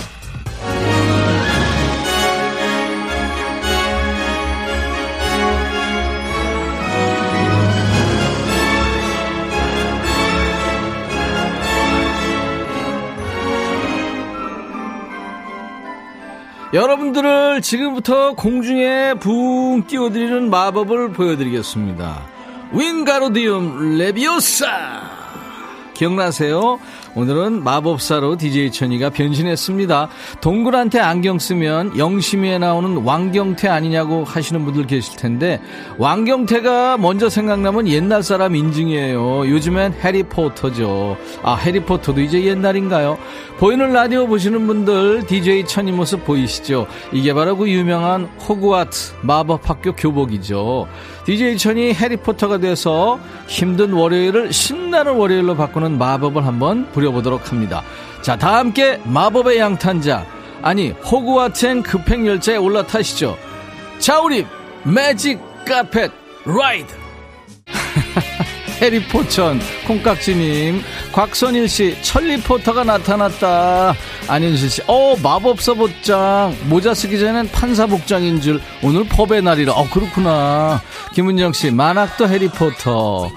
여러분들을 16.73 17.61
지금부터 17.61 18.33
공중에 18.33 19.13
붕 19.19 19.85
띄워드리는 19.87 20.49
마법을 20.49 21.13
보여드리겠습니다. 21.13 22.21
윙가로디움 22.73 23.97
레비오사! 23.97 24.67
기억나세요? 25.93 26.79
오늘은 27.17 27.63
마법사로 27.63 28.37
DJ 28.37 28.71
천이가 28.71 29.09
변신했습니다. 29.09 30.07
동굴한테 30.39 30.99
안경 30.99 31.39
쓰면 31.39 31.97
영심이에 31.97 32.59
나오는 32.59 32.97
왕경태 32.97 33.67
아니냐고 33.67 34.23
하시는 34.23 34.63
분들 34.63 34.85
계실 34.85 35.15
텐데 35.17 35.59
왕경태가 35.97 36.97
먼저 36.97 37.27
생각나면 37.27 37.87
옛날 37.87 38.21
사람 38.21 38.55
인증이에요. 38.55 39.49
요즘엔 39.49 39.93
해리포터죠. 39.93 41.17
아 41.41 41.55
해리포터도 41.55 42.21
이제 42.21 42.43
옛날인가요? 42.43 43.17
보이는 43.57 43.91
라디오 43.91 44.27
보시는 44.27 44.67
분들 44.67 45.25
DJ 45.25 45.65
천이 45.65 45.91
모습 45.93 46.23
보이시죠? 46.23 46.85
이게 47.11 47.33
바로 47.33 47.57
그 47.57 47.67
유명한 47.67 48.25
호그와트 48.47 49.15
마법학교 49.23 49.93
교복이죠. 49.93 50.87
DJ 51.25 51.57
천이 51.57 51.93
해리포터가 51.93 52.59
돼서 52.59 53.19
힘든 53.47 53.93
월요일을 53.93 54.53
신나는 54.53 55.15
월요일로 55.15 55.55
바꾸는 55.55 55.97
마법을 55.97 56.45
한번 56.45 56.89
부려 56.91 57.06
보도록 57.11 57.51
합니다. 57.51 57.83
자, 58.21 58.35
다 58.35 58.57
함께 58.57 58.99
마법의 59.03 59.57
양탄자, 59.57 60.25
아니, 60.61 60.89
호그와트행 60.89 61.83
급행열차에 61.83 62.57
올라타시죠. 62.57 63.37
자, 63.99 64.19
우리 64.19 64.45
매직 64.83 65.39
카펫 65.65 66.11
라이드! 66.45 66.93
해리포천, 68.81 69.59
콩깍지님, 69.87 70.81
곽선일 71.11 71.67
씨, 71.67 71.97
천리포터가 72.03 72.83
나타났다. 72.83 73.95
안현실 74.27 74.69
씨, 74.69 74.81
어, 74.87 75.15
마법사 75.21 75.73
복장. 75.73 76.55
모자 76.65 76.93
쓰기 76.93 77.19
전엔 77.19 77.49
판사 77.51 77.87
복장인 77.87 78.39
줄. 78.39 78.61
오늘 78.83 79.03
법의 79.07 79.41
날이라. 79.41 79.73
어, 79.73 79.89
그렇구나. 79.89 80.81
김은정 81.13 81.53
씨, 81.53 81.71
만학도 81.71 82.27
해리포터. 82.29 83.31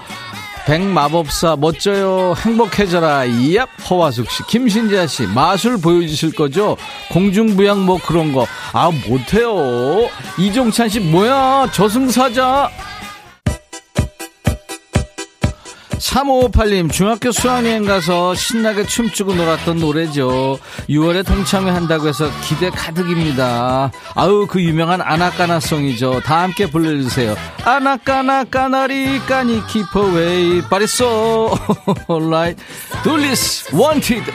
백마법사 0.71 1.57
멋져요 1.57 2.33
행복해져라. 2.37 3.25
이얍 3.25 3.67
허화숙 3.89 4.31
씨 4.31 4.41
김신지아 4.47 5.05
씨 5.05 5.27
마술 5.27 5.77
보여주실 5.81 6.31
거죠? 6.33 6.77
공중부양 7.11 7.85
뭐 7.85 7.99
그런 8.01 8.31
거 8.31 8.45
아 8.73 8.89
못해요. 8.89 10.07
이종찬 10.39 10.87
씨 10.87 11.01
뭐야? 11.01 11.67
저승사자 11.73 12.69
3558님, 16.11 16.91
중학교 16.91 17.31
수학여행 17.31 17.85
가서 17.85 18.35
신나게 18.35 18.83
춤추고 18.83 19.33
놀았던 19.33 19.77
노래죠. 19.77 20.59
6월에 20.89 21.25
동창회 21.25 21.71
한다고 21.71 22.09
해서 22.09 22.29
기대 22.43 22.69
가득입니다. 22.69 23.91
아우, 24.15 24.45
그 24.45 24.61
유명한 24.61 25.01
아나까나송이죠. 25.01 26.19
다 26.25 26.41
함께 26.43 26.69
불러주세요. 26.69 27.35
아나까나 27.63 28.43
까나리 28.43 29.19
까니 29.19 29.61
away. 29.95 30.61
빠리쏘. 30.69 31.57
alright. 32.11 32.61
둘리스, 33.03 33.73
wanted. 33.73 34.25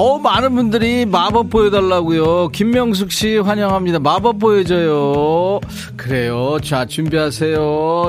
어, 0.00 0.16
많은 0.16 0.54
분들이 0.54 1.04
마법 1.06 1.50
보여달라고요. 1.50 2.48
김명숙 2.50 3.10
씨 3.10 3.36
환영합니다. 3.38 3.98
마법 3.98 4.38
보여줘요. 4.38 5.58
그래요. 5.96 6.58
자, 6.62 6.84
준비하세요. 6.86 7.58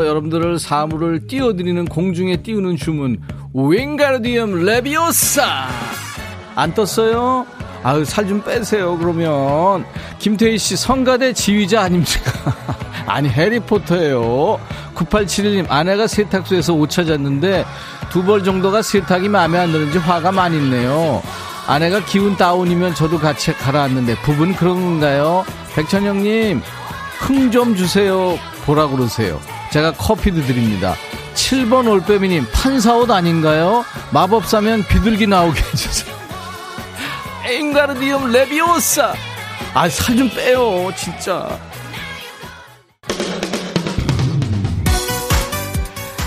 여러분들을 0.06 0.60
사물을 0.60 1.26
띄워드리는 1.26 1.86
공중에 1.86 2.38
띄우는 2.44 2.78
주문. 2.78 3.18
윙가르디움 3.56 4.64
레비오사! 4.66 5.42
안 6.54 6.74
떴어요? 6.76 7.48
아유, 7.82 8.06
살 8.06 8.28
좀 8.28 8.44
빼세요, 8.44 8.96
그러면. 9.00 9.84
김태희 10.20 10.60
씨, 10.60 10.76
성가대 10.78 11.34
지휘자 11.34 11.82
아닙니까? 11.82 12.54
아니, 13.08 13.30
해리포터예요. 13.30 14.60
9871님, 14.94 15.66
아내가 15.72 16.06
세탁소에서 16.06 16.76
옷 16.76 16.92
찾았는데 16.92 17.66
두 18.12 18.22
벌 18.24 18.44
정도가 18.44 18.84
세탁이 18.84 19.28
마음에 19.30 19.58
안 19.58 19.72
드는지 19.72 19.98
화가 19.98 20.32
많이 20.32 20.58
있네요. 20.58 21.24
아내가 21.70 22.04
기운 22.04 22.36
다운이면 22.36 22.96
저도 22.96 23.20
같이 23.20 23.54
가라앉는데 23.54 24.16
부분 24.24 24.56
그런 24.56 24.82
건가요? 24.82 25.46
백천영님, 25.76 26.64
흥 27.20 27.52
좀 27.52 27.76
주세요. 27.76 28.40
보라 28.66 28.88
그러세요. 28.88 29.40
제가 29.72 29.92
커피도 29.92 30.42
드립니다. 30.48 30.96
7번 31.36 31.88
올빼미님, 31.88 32.48
판사옷 32.52 33.12
아닌가요? 33.12 33.86
마법사면 34.12 34.86
비둘기 34.88 35.28
나오게 35.28 35.62
해주세요. 35.62 36.16
엥가르디움 37.46 38.32
레비오사. 38.32 39.14
아, 39.76 39.88
살 39.90 40.18
좀 40.18 40.28
빼요, 40.32 40.92
진짜. 40.98 41.48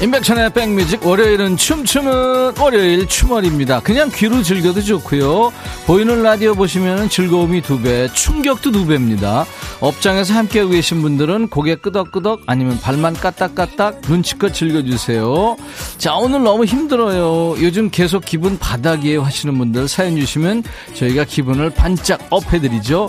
임백천의 0.03 0.53
백뮤직 0.53 1.07
월요일은 1.07 1.57
춤추는 1.57 2.55
월요일 2.59 3.07
춤월입니다. 3.07 3.79
그냥 3.83 4.11
귀로 4.13 4.43
즐겨도 4.43 4.83
좋고요. 4.83 5.53
보이는 5.87 6.25
라디오 6.25 6.57
보시면 6.57 7.09
즐거움이 7.09 7.63
두 7.63 7.81
배, 7.81 8.09
충격도 8.09 8.73
두 8.73 8.85
배입니다. 8.85 9.47
업장에서 9.81 10.35
함께하고 10.35 10.73
계신 10.73 11.03
분들은 11.03 11.47
고개 11.51 11.77
끄덕끄덕 11.77 12.43
아니면 12.47 12.81
발만 12.81 13.15
까딱까딱 13.15 14.01
눈치껏 14.09 14.53
즐겨주세요. 14.53 15.57
자 15.99 16.17
오늘 16.17 16.43
너무 16.43 16.65
힘들어요. 16.65 17.63
요즘 17.63 17.89
계속 17.89 18.25
기분 18.25 18.59
바닥이에요 18.59 19.23
하시는 19.23 19.57
분들 19.57 19.87
사연 19.87 20.17
주시면 20.17 20.65
저희가 20.95 21.23
기분을 21.23 21.71
반짝 21.71 22.27
업해드리죠. 22.29 23.09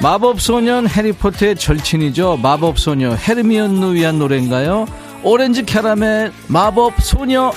마법소년 0.00 0.88
해리포터의 0.88 1.56
절친이죠. 1.56 2.38
마법소녀 2.40 3.16
헤르미온느 3.16 3.94
위한 3.94 4.20
노래인가요? 4.20 4.86
오렌지 5.22 5.64
캐러멜 5.64 6.32
마법 6.48 7.00
소녀 7.02 7.52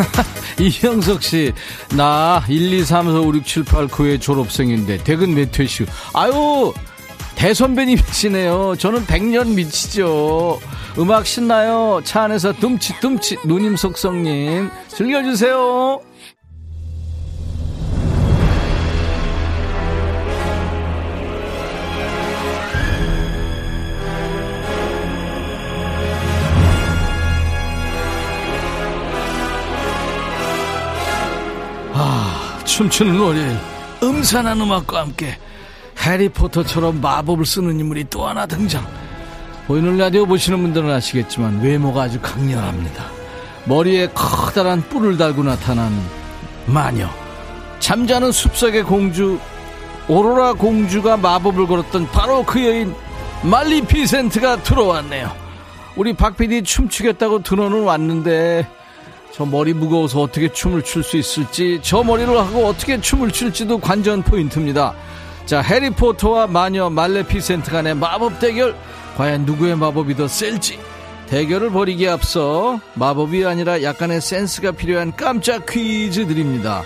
이형석 0.58 1.22
씨, 1.22 1.52
나 1.96 2.44
1, 2.48 2.72
2, 2.72 2.84
3, 2.84 3.06
4, 3.10 3.20
5, 3.20 3.34
6, 3.34 3.46
7, 3.46 3.64
8, 3.64 3.88
9회 3.88 4.20
졸업생인데, 4.20 4.98
대근 5.04 5.34
몇 5.34 5.58
회슈. 5.58 5.86
아유, 6.12 6.74
대선배님이시네요. 7.34 8.76
저는 8.76 9.06
100년 9.06 9.54
미치죠. 9.54 10.60
음악 10.98 11.26
신나요? 11.26 12.00
차 12.04 12.24
안에서 12.24 12.52
둠치, 12.52 12.94
누님 13.46 13.76
속성님. 13.76 14.70
즐겨주세요. 14.88 16.00
춤추는 32.80 33.20
월요일 33.20 33.58
음산한 34.02 34.58
음악과 34.58 35.00
함께 35.00 35.36
해리포터처럼 36.00 37.02
마법을 37.02 37.44
쓰는 37.44 37.78
인물이 37.78 38.06
또 38.08 38.26
하나 38.26 38.46
등장. 38.46 38.86
보이는 39.66 39.98
라디오 39.98 40.24
보시는 40.24 40.62
분들은 40.62 40.90
아시겠지만 40.90 41.60
외모가 41.60 42.04
아주 42.04 42.18
강렬합니다. 42.22 43.04
머리에 43.66 44.08
커다란 44.14 44.80
뿔을 44.88 45.18
달고 45.18 45.42
나타난 45.42 45.92
마녀. 46.64 47.10
잠자는 47.80 48.32
숲속의 48.32 48.84
공주 48.84 49.38
오로라 50.08 50.54
공주가 50.54 51.18
마법을 51.18 51.66
걸었던 51.66 52.10
바로 52.10 52.42
그 52.44 52.64
여인 52.64 52.94
말리 53.42 53.82
피센트가 53.82 54.62
들어왔네요. 54.62 55.30
우리 55.96 56.14
박PD 56.14 56.62
춤추겠다고 56.62 57.42
들어는 57.42 57.82
왔는데 57.82 58.66
저 59.40 59.46
머리 59.46 59.72
무거워서 59.72 60.20
어떻게 60.20 60.52
춤을 60.52 60.82
출 60.82 61.02
수 61.02 61.16
있을지 61.16 61.80
저 61.80 62.02
머리를 62.02 62.28
하고 62.38 62.66
어떻게 62.66 63.00
춤을 63.00 63.30
출지도 63.30 63.78
관전 63.78 64.22
포인트입니다. 64.22 64.94
자 65.46 65.62
해리포터와 65.62 66.46
마녀 66.46 66.90
말레피센트 66.90 67.70
간의 67.70 67.94
마법 67.94 68.38
대결 68.38 68.76
과연 69.16 69.46
누구의 69.46 69.76
마법이 69.76 70.14
더 70.14 70.28
셀지 70.28 70.78
대결을 71.28 71.70
벌이기에 71.70 72.10
앞서 72.10 72.80
마법이 72.92 73.46
아니라 73.46 73.82
약간의 73.82 74.20
센스가 74.20 74.72
필요한 74.72 75.16
깜짝 75.16 75.64
퀴즈 75.64 76.26
드립니다. 76.26 76.82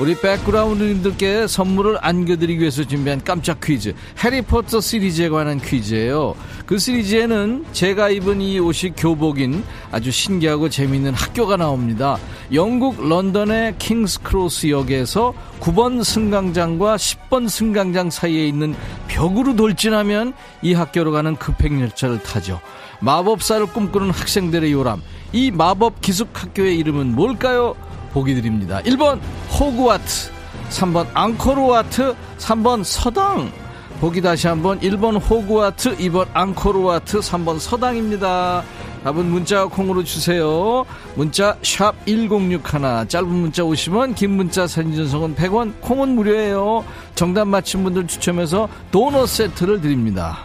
우리 0.00 0.16
백그라운드님들께 0.20 1.46
선물을 1.46 1.98
안겨드리기 2.00 2.60
위해서 2.60 2.82
준비한 2.82 3.22
깜짝 3.22 3.60
퀴즈. 3.60 3.94
해리포터 4.18 4.80
시리즈에 4.80 5.28
관한 5.28 5.60
퀴즈예요. 5.60 6.34
그 6.66 6.78
시리즈에는 6.78 7.64
제가 7.72 8.08
입은 8.08 8.40
이 8.40 8.58
옷이 8.58 8.92
교복인 8.96 9.62
아주 9.92 10.10
신기하고 10.10 10.68
재미있는 10.68 11.14
학교가 11.14 11.56
나옵니다. 11.56 12.18
영국 12.52 13.08
런던의 13.08 13.76
킹스크로스 13.78 14.70
역에서 14.70 15.32
9번 15.60 16.02
승강장과 16.02 16.96
10번 16.96 17.48
승강장 17.48 18.10
사이에 18.10 18.48
있는 18.48 18.74
벽으로 19.06 19.54
돌진하면 19.54 20.32
이 20.62 20.74
학교로 20.74 21.12
가는 21.12 21.36
급행열차를 21.36 22.20
타죠. 22.24 22.60
마법사를 22.98 23.66
꿈꾸는 23.66 24.10
학생들의 24.10 24.72
요람. 24.72 25.02
이 25.32 25.52
마법 25.52 26.00
기숙학교의 26.00 26.78
이름은 26.78 27.14
뭘까요? 27.14 27.76
보기 28.14 28.34
드립니다. 28.36 28.80
1번 28.82 29.18
호그와트, 29.50 30.30
3번 30.70 31.06
앙코르와트, 31.12 32.14
3번 32.38 32.84
서당. 32.84 33.52
보기 34.00 34.20
다시 34.20 34.46
한번 34.46 34.78
1번 34.80 35.20
호그와트, 35.20 35.96
2번 35.96 36.28
앙코르와트, 36.32 37.18
3번 37.18 37.58
서당입니다. 37.58 38.62
답은 39.02 39.26
문자 39.26 39.64
콩으로 39.66 40.04
주세요. 40.04 40.86
문자 41.16 41.56
샵 41.62 41.94
1061, 42.06 43.08
짧은 43.08 43.28
문자 43.28 43.62
50원, 43.62 44.14
긴 44.14 44.30
문자 44.30 44.66
사진 44.66 44.94
전송은 44.94 45.34
100원, 45.34 45.72
콩은 45.80 46.10
무료예요. 46.10 46.84
정답 47.14 47.46
맞힌 47.48 47.82
분들 47.82 48.06
추첨해서 48.06 48.68
도넛 48.92 49.28
세트를 49.28 49.80
드립니다. 49.80 50.38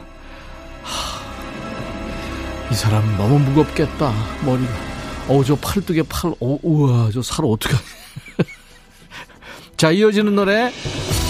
하, 0.84 2.72
이 2.72 2.76
사람 2.76 3.04
너무 3.18 3.40
무겁겠다, 3.40 4.12
머리가. 4.44 4.89
어우, 5.30 5.46
저 5.46 5.56
팔뚝에 5.56 6.04
팔, 6.10 6.34
오, 6.40 6.60
우와, 6.64 7.12
저 7.12 7.22
살 7.22 7.46
어떡하. 7.46 7.78
자, 9.78 9.92
이어지는 9.92 10.36
노래. 10.36 10.72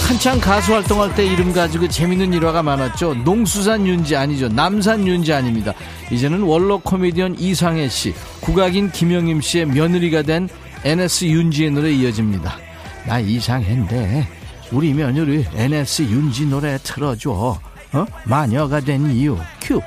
한창 0.08 0.40
가수 0.40 0.74
활동할 0.74 1.14
때 1.14 1.24
이름 1.24 1.54
가지고 1.54 1.88
재밌는 1.88 2.34
일화가 2.34 2.64
많았죠. 2.64 3.14
농수산 3.24 3.86
윤지 3.86 4.16
아니죠. 4.16 4.48
남산 4.48 5.06
윤지 5.06 5.32
아닙니다. 5.34 5.72
이제는 6.12 6.42
원로 6.42 6.80
코미디언 6.80 7.36
이상해 7.38 7.88
씨, 7.90 8.16
국악인 8.42 8.92
김영임 8.92 9.40
씨의 9.42 9.68
며느리가 9.68 10.24
된 10.24 10.50
NS 10.84 11.26
윤지의 11.26 11.72
노래 11.72 11.92
이어집니다. 11.92 12.58
나 13.06 13.20
이상해인데, 13.20 14.28
우리 14.72 14.94
며느리 14.94 15.46
NS 15.54 16.04
윤지 16.04 16.48
노래 16.48 16.78
틀어줘. 16.82 17.60
어? 17.92 18.06
마녀가 18.24 18.80
된 18.80 19.12
이유. 19.12 19.38
큐. 19.62 19.80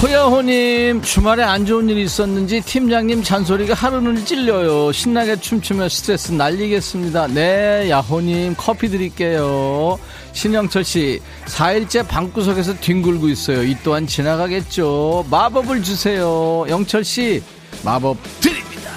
호야호님 0.00 1.02
주말에 1.02 1.42
안 1.42 1.66
좋은 1.66 1.88
일이 1.88 2.02
있었는지 2.04 2.60
팀장님 2.60 3.24
잔소리가 3.24 3.74
하루는 3.74 4.24
찔려요. 4.24 4.92
신나게 4.92 5.40
춤추며 5.40 5.88
스트레스 5.88 6.30
날리겠습니다. 6.30 7.26
네 7.28 7.90
야호님 7.90 8.54
커피 8.56 8.88
드릴게요. 8.90 9.98
신영철씨 10.34 11.20
4일째 11.46 12.06
방구석에서 12.06 12.74
뒹굴고 12.78 13.28
있어요. 13.28 13.64
이 13.64 13.76
또한 13.82 14.06
지나가겠죠. 14.06 15.26
마법을 15.30 15.82
주세요. 15.82 16.64
영철씨 16.68 17.42
마법 17.82 18.18
드립니다. 18.40 18.90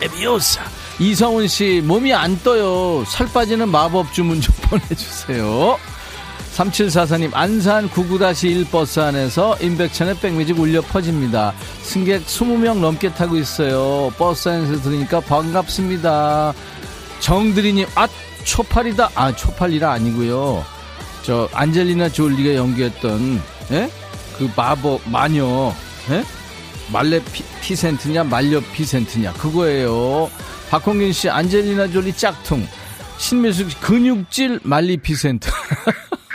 레비오사. 0.00 0.62
이성훈씨 1.00 1.82
몸이 1.84 2.12
안 2.14 2.40
떠요. 2.44 3.04
살 3.06 3.26
빠지는 3.32 3.68
마법 3.68 4.12
주문 4.12 4.40
좀 4.40 4.54
보내주세요 4.70 5.76
3744님 6.56 7.30
안산 7.32 7.88
99-1 7.90 8.70
버스 8.70 9.00
안에서 9.00 9.56
임백천의 9.60 10.16
백뮤직 10.16 10.58
울려 10.58 10.80
퍼집니다. 10.82 11.54
승객 11.82 12.26
20명 12.26 12.78
넘게 12.80 13.14
타고 13.14 13.36
있어요. 13.36 14.12
버스 14.18 14.48
안에서 14.48 14.80
들으니까 14.82 15.20
반갑습니다. 15.20 16.52
정드리님 17.20 17.86
아 17.94 18.08
초팔이다. 18.44 19.10
아 19.14 19.34
초팔이라 19.34 19.92
아니고요. 19.92 20.64
저 21.22 21.48
안젤리나 21.52 22.08
졸리가 22.08 22.54
연기했던 22.54 23.42
예? 23.72 23.90
그 24.38 24.50
마법 24.56 25.02
마녀 25.08 25.72
예? 26.10 26.24
말레 26.92 27.22
피, 27.32 27.44
피센트냐 27.60 28.24
말려 28.24 28.60
피센트냐 28.72 29.32
그거예요. 29.34 30.30
박홍균 30.70 31.12
씨 31.12 31.28
안젤리나 31.30 31.88
졸리 31.88 32.12
짝퉁 32.12 32.66
신미숙 33.18 33.70
씨 33.70 33.80
근육질 33.80 34.60
말리피센트 34.62 35.50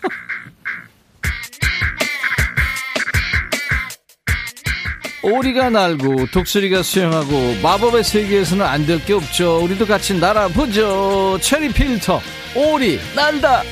오리가 5.25 5.71
날고 5.71 6.27
독수리가 6.31 6.83
수영하고 6.83 7.55
마법의 7.63 8.03
세계에서는 8.03 8.63
안 8.63 8.85
될 8.85 9.03
게 9.05 9.13
없죠. 9.13 9.59
우리도 9.63 9.85
같이 9.87 10.13
날아보죠. 10.19 11.39
체리 11.41 11.69
필터 11.73 12.21
오리 12.55 12.99
날다. 13.15 13.63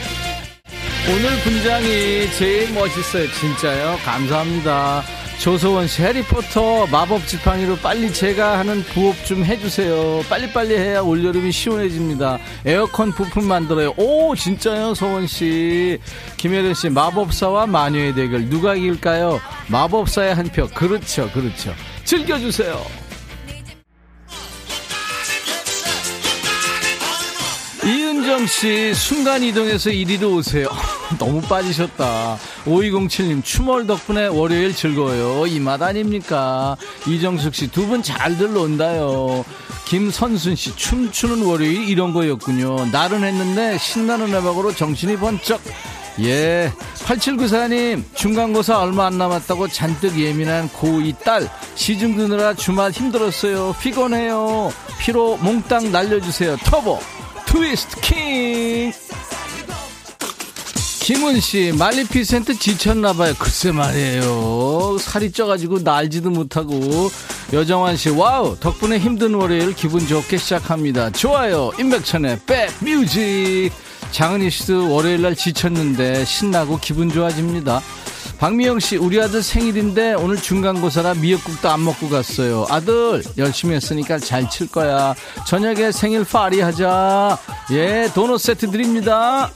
오늘 1.09 1.29
분장이 1.43 2.31
제일 2.37 2.73
멋있어요. 2.73 3.31
진짜요. 3.33 3.99
감사합니다. 4.03 5.03
조소원 5.43 5.87
씨, 5.87 6.01
해리포터 6.01 6.87
마법 6.87 7.27
지팡이로 7.27 7.75
빨리 7.75 8.13
제가 8.13 8.59
하는 8.59 8.81
부업 8.81 9.13
좀 9.25 9.43
해주세요. 9.43 10.21
빨리빨리 10.29 10.73
해야 10.77 11.01
올여름이 11.01 11.51
시원해집니다. 11.51 12.39
에어컨 12.65 13.11
부품 13.11 13.49
만들어요. 13.49 13.93
오, 13.97 14.33
진짜요, 14.37 14.93
소원 14.93 15.27
씨. 15.27 15.99
김혜련 16.37 16.73
씨, 16.73 16.87
마법사와 16.87 17.67
마녀의 17.67 18.15
대결 18.15 18.47
누가 18.47 18.73
이길까요? 18.73 19.41
마법사의 19.67 20.33
한 20.33 20.47
표. 20.47 20.65
그렇죠, 20.69 21.29
그렇죠. 21.33 21.73
즐겨주세요. 22.05 22.81
이은정 28.43 28.47
씨, 28.47 28.93
순간 28.93 29.41
이동해서 29.41 29.89
이리로 29.89 30.35
오세요. 30.35 30.67
너무 31.17 31.41
빠지셨다. 31.41 32.37
5207님, 32.65 33.43
추멀 33.43 33.87
덕분에 33.87 34.27
월요일 34.27 34.75
즐거워요. 34.75 35.47
이 35.47 35.59
맛 35.59 35.81
아닙니까? 35.81 36.75
이정숙 37.07 37.55
씨, 37.55 37.67
두 37.67 37.87
분 37.87 38.03
잘들 38.03 38.53
논다요. 38.53 39.45
김선순 39.85 40.55
씨, 40.55 40.75
춤추는 40.75 41.43
월요일 41.45 41.87
이런 41.87 42.11
거였군요. 42.13 42.87
나른했는데 42.91 43.77
신나는 43.77 44.33
음악으로 44.33 44.73
정신이 44.75 45.17
번쩍. 45.17 45.61
예. 46.21 46.71
8794님, 47.05 48.03
중간고사 48.13 48.79
얼마 48.79 49.05
안 49.07 49.17
남았다고 49.17 49.67
잔뜩 49.69 50.19
예민한 50.19 50.69
고2 50.69 51.19
딸. 51.23 51.49
시중 51.75 52.17
드느라 52.17 52.53
주말 52.53 52.91
힘들었어요. 52.91 53.75
피곤해요. 53.81 54.71
피로 54.99 55.37
몽땅 55.37 55.91
날려주세요. 55.91 56.57
터보. 56.65 56.99
트위스트 57.45 58.01
킹! 58.01 58.93
김은씨, 61.01 61.73
말리피센트 61.77 62.57
지쳤나봐요. 62.57 63.33
글쎄 63.37 63.71
말이에요. 63.73 64.97
살이 64.99 65.31
쪄가지고 65.33 65.79
날지도 65.79 66.29
못하고. 66.29 67.11
여정환씨, 67.51 68.11
wow! 68.11 68.57
덕분에 68.57 68.99
힘든 68.99 69.33
월요일 69.33 69.75
기분 69.75 70.07
좋게 70.07 70.37
시작합니다. 70.37 71.11
좋아요. 71.11 71.71
임백천의 71.77 72.39
백뮤직. 72.45 73.71
장은희 74.11 74.49
씨도 74.49 74.93
월요일날 74.93 75.35
지쳤는데 75.35 76.23
신나고 76.23 76.79
기분 76.79 77.09
좋아집니다. 77.09 77.81
박미영 78.43 78.81
씨, 78.81 78.97
우리 78.97 79.21
아들 79.21 79.41
생일인데 79.41 80.15
오늘 80.15 80.35
중간고사라 80.35 81.13
미역국도 81.13 81.69
안 81.69 81.81
먹고 81.85 82.09
갔어요. 82.09 82.67
아들, 82.69 83.23
열심히 83.37 83.73
했으니까 83.75 84.19
잘 84.19 84.49
칠 84.49 84.67
거야. 84.67 85.15
저녁에 85.47 85.93
생일 85.93 86.25
파티 86.25 86.59
하자. 86.59 87.37
예, 87.71 88.11
도넛 88.13 88.41
세트 88.41 88.69
드립니다. 88.69 89.49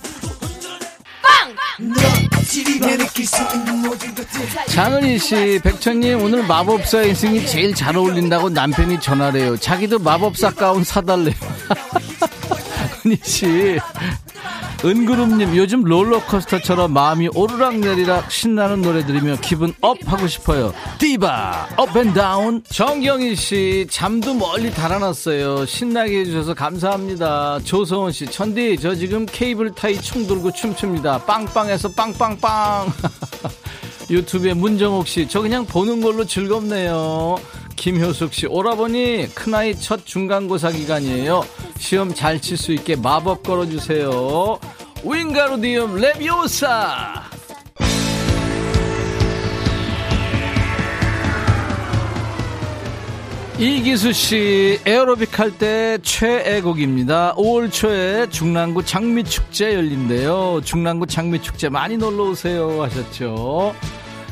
장은희 4.69 5.19
씨, 5.19 5.59
백천님, 5.61 6.21
오늘 6.21 6.47
마법사 6.47 7.01
인생이 7.01 7.45
제일 7.45 7.75
잘 7.75 7.97
어울린다고 7.97 8.51
남편이 8.51 9.01
전화래요. 9.01 9.57
자기도 9.57 9.99
마법사 9.99 10.51
가운 10.51 10.85
사달래요. 10.85 11.35
은희 13.05 13.19
씨, 13.21 13.79
은그룹님 14.85 15.55
요즘 15.55 15.83
롤러코스터처럼 15.83 16.93
마음이 16.93 17.29
오르락내리락 17.33 18.31
신나는 18.31 18.81
노래 18.81 19.05
들으며 19.05 19.35
기분 19.41 19.73
up 19.81 19.97
하고 20.05 20.27
싶어요. 20.27 20.71
디바 20.99 21.69
Up 21.77 21.97
and 21.97 22.25
Down 22.25 22.63
정경희씨 22.69 23.87
잠도 23.89 24.35
멀리 24.35 24.71
달아났어요. 24.71 25.65
신나게 25.65 26.19
해주셔서 26.19 26.53
감사합니다. 26.53 27.59
조성원씨 27.63 28.27
천디 28.27 28.77
저 28.79 28.93
지금 28.93 29.25
케이블 29.25 29.71
타이 29.71 29.99
총 29.99 30.27
들고 30.27 30.51
춤춥니다. 30.51 31.25
빵빵해서 31.25 31.89
빵빵빵. 31.93 32.93
유튜브에 34.09 34.53
문정옥씨 34.53 35.27
저 35.27 35.41
그냥 35.41 35.65
보는 35.65 36.01
걸로 36.01 36.23
즐겁네요 36.23 37.35
김효숙 37.77 38.33
씨, 38.33 38.47
오라버니 38.47 39.29
큰아이 39.33 39.79
첫 39.79 40.05
중간고사 40.05 40.71
기간이에요. 40.71 41.43
시험 41.77 42.13
잘 42.13 42.41
칠 42.41 42.57
수 42.57 42.73
있게 42.73 42.95
마법 42.97 43.43
걸어주세요. 43.43 44.59
윙가루디움 45.05 45.95
레비오사! 45.95 47.23
이기수 53.59 54.13
씨, 54.13 54.79
에어로빅 54.85 55.39
할 55.39 55.51
때 55.57 55.97
최애곡입니다. 56.03 57.33
5월 57.35 57.71
초에 57.71 58.27
중랑구 58.29 58.85
장미축제 58.85 59.73
열린대요. 59.73 60.61
중랑구 60.63 61.07
장미축제 61.07 61.69
많이 61.69 61.97
놀러 61.97 62.25
오세요. 62.25 62.83
하셨죠. 62.83 63.73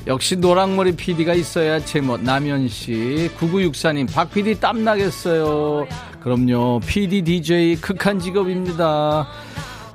역시 0.07 0.35
노랑머리 0.35 0.95
PD가 0.95 1.33
있어야 1.33 1.79
제맛 1.79 2.21
남현 2.21 2.67
씨 2.67 3.29
9964님 3.39 4.11
박 4.13 4.31
PD 4.31 4.59
땀나겠어요. 4.59 5.87
그럼요 6.21 6.79
PD 6.85 7.23
DJ 7.23 7.77
극한 7.77 8.19
직업입니다. 8.19 9.27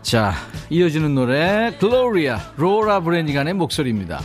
자 0.03 0.35
이어지는 0.69 1.15
노래 1.15 1.77
글로리아 1.79 2.39
로라 2.57 3.01
브레니간의 3.01 3.55
목소리입니다 3.55 4.21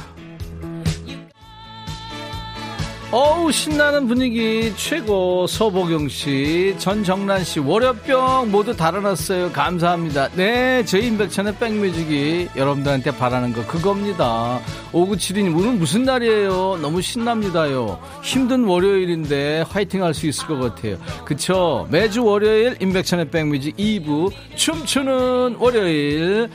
어우 3.18 3.50
신나는 3.50 4.10
분위기 4.10 4.74
최고 4.76 5.48
서보경 5.48 6.10
씨, 6.10 6.76
전정란 6.78 7.46
씨, 7.46 7.62
월요병 7.62 8.52
모두 8.52 8.76
달아났어요. 8.76 9.54
감사합니다. 9.54 10.28
네, 10.36 10.84
저희 10.84 11.08
인백천의 11.08 11.56
백뮤직이 11.56 12.50
여러분들한테 12.58 13.12
바라는 13.12 13.54
거 13.54 13.66
그겁니다. 13.68 14.60
5972님 14.92 15.58
오늘 15.58 15.76
무슨 15.76 16.04
날이에요? 16.04 16.80
너무 16.82 17.02
신납니다요. 17.02 18.02
힘든 18.22 18.66
월요일인데 18.66 19.64
화이팅 19.70 20.04
할 20.04 20.14
수 20.14 20.28
있을 20.28 20.48
것 20.48 20.60
같아요. 20.60 20.98
그쵸? 21.24 21.88
매주 21.90 22.22
월요일 22.26 22.76
인백천의 22.82 23.32
백뮤직 23.32 23.78
2부 23.78 24.30
춤추는 24.58 25.56
월요일 25.58 26.50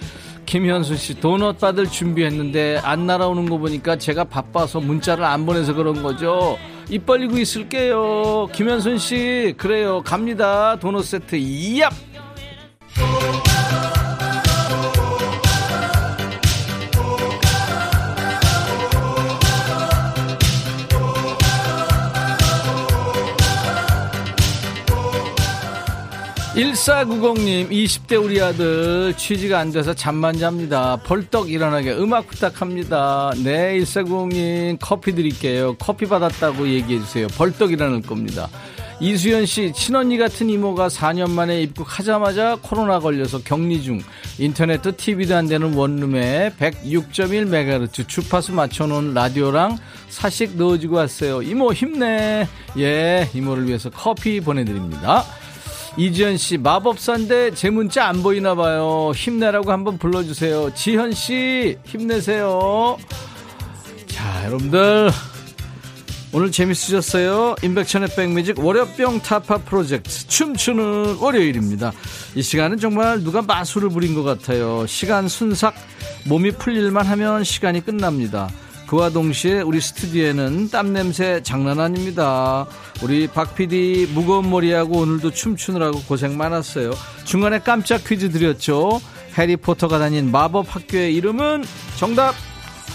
김현수 0.50 0.96
씨 0.96 1.14
도넛 1.14 1.60
받을 1.60 1.86
준비했는데 1.86 2.80
안 2.82 3.06
날아오는 3.06 3.48
거 3.48 3.56
보니까 3.56 3.94
제가 3.94 4.24
바빠서 4.24 4.80
문자를 4.80 5.22
안 5.22 5.46
보내서 5.46 5.74
그런 5.74 6.02
거죠. 6.02 6.58
입 6.88 7.06
벌리고 7.06 7.38
있을게요. 7.38 8.48
김현순 8.52 8.98
씨 8.98 9.54
그래요 9.56 10.02
갑니다 10.02 10.74
도넛 10.80 11.04
세트 11.04 11.36
이얍 11.36 11.92
1490님, 26.60 27.70
20대 27.70 28.22
우리 28.22 28.38
아들 28.40 29.14
취지가 29.16 29.58
안 29.58 29.72
돼서 29.72 29.94
잠만 29.94 30.38
잡니다. 30.38 30.96
벌떡 31.04 31.50
일어나게 31.50 31.92
음악 31.92 32.26
부탁합니다. 32.26 33.32
네, 33.42 33.78
1490님, 33.78 34.76
커피 34.78 35.14
드릴게요. 35.14 35.74
커피 35.78 36.04
받았다고 36.04 36.68
얘기해주세요. 36.68 37.28
벌떡 37.28 37.72
일어날 37.72 38.02
겁니다. 38.02 38.48
이수연 39.00 39.46
씨, 39.46 39.72
친언니 39.72 40.18
같은 40.18 40.50
이모가 40.50 40.88
4년 40.88 41.30
만에 41.30 41.62
입국하자마자 41.62 42.58
코로나 42.60 43.00
걸려서 43.00 43.40
격리 43.42 43.82
중. 43.82 44.02
인터넷도 44.38 44.98
TV도 44.98 45.34
안 45.34 45.48
되는 45.48 45.72
원룸에 45.72 46.52
106.1MHz 46.58 48.06
주파수 48.06 48.52
맞춰놓은 48.52 49.14
라디오랑 49.14 49.78
사식 50.10 50.56
넣어주고 50.56 50.96
왔어요. 50.96 51.40
이모 51.40 51.72
힘내. 51.72 52.46
예, 52.76 53.30
이모를 53.32 53.66
위해서 53.66 53.88
커피 53.88 54.40
보내드립니다. 54.40 55.24
이지현 55.96 56.36
씨, 56.36 56.56
마법사인데 56.56 57.54
제 57.54 57.68
문자 57.70 58.06
안 58.06 58.22
보이나 58.22 58.54
봐요. 58.54 59.12
힘내라고 59.14 59.70
한번 59.72 59.98
불러주세요. 59.98 60.72
지현 60.74 61.12
씨, 61.12 61.76
힘내세요. 61.84 62.96
자, 64.06 64.46
여러분들. 64.46 65.10
오늘 66.32 66.52
재밌으셨어요? 66.52 67.56
인백천의 67.60 68.10
백뮤직 68.14 68.60
월요병 68.60 69.20
타파 69.20 69.58
프로젝트 69.58 70.28
춤추는 70.28 71.16
월요일입니다. 71.16 71.92
이 72.36 72.42
시간은 72.42 72.78
정말 72.78 73.24
누가 73.24 73.42
마술을 73.42 73.88
부린 73.88 74.14
것 74.14 74.22
같아요. 74.22 74.86
시간 74.86 75.26
순삭, 75.26 75.74
몸이 76.26 76.52
풀릴만 76.52 77.04
하면 77.04 77.42
시간이 77.42 77.84
끝납니다. 77.84 78.48
그와 78.90 79.08
동시에 79.08 79.60
우리 79.60 79.80
스튜디오에는 79.80 80.70
땀 80.70 80.92
냄새 80.92 81.40
장난 81.44 81.78
아닙니다. 81.78 82.66
우리 83.04 83.28
박 83.28 83.54
PD 83.54 84.08
무거운 84.12 84.50
머리하고 84.50 84.98
오늘도 84.98 85.30
춤추느라고 85.30 86.02
고생 86.08 86.36
많았어요. 86.36 86.90
중간에 87.24 87.60
깜짝 87.60 88.02
퀴즈 88.02 88.32
드렸죠. 88.32 89.00
해리포터가 89.38 90.00
다닌 90.00 90.32
마법 90.32 90.74
학교의 90.74 91.14
이름은 91.14 91.62
정답 91.98 92.34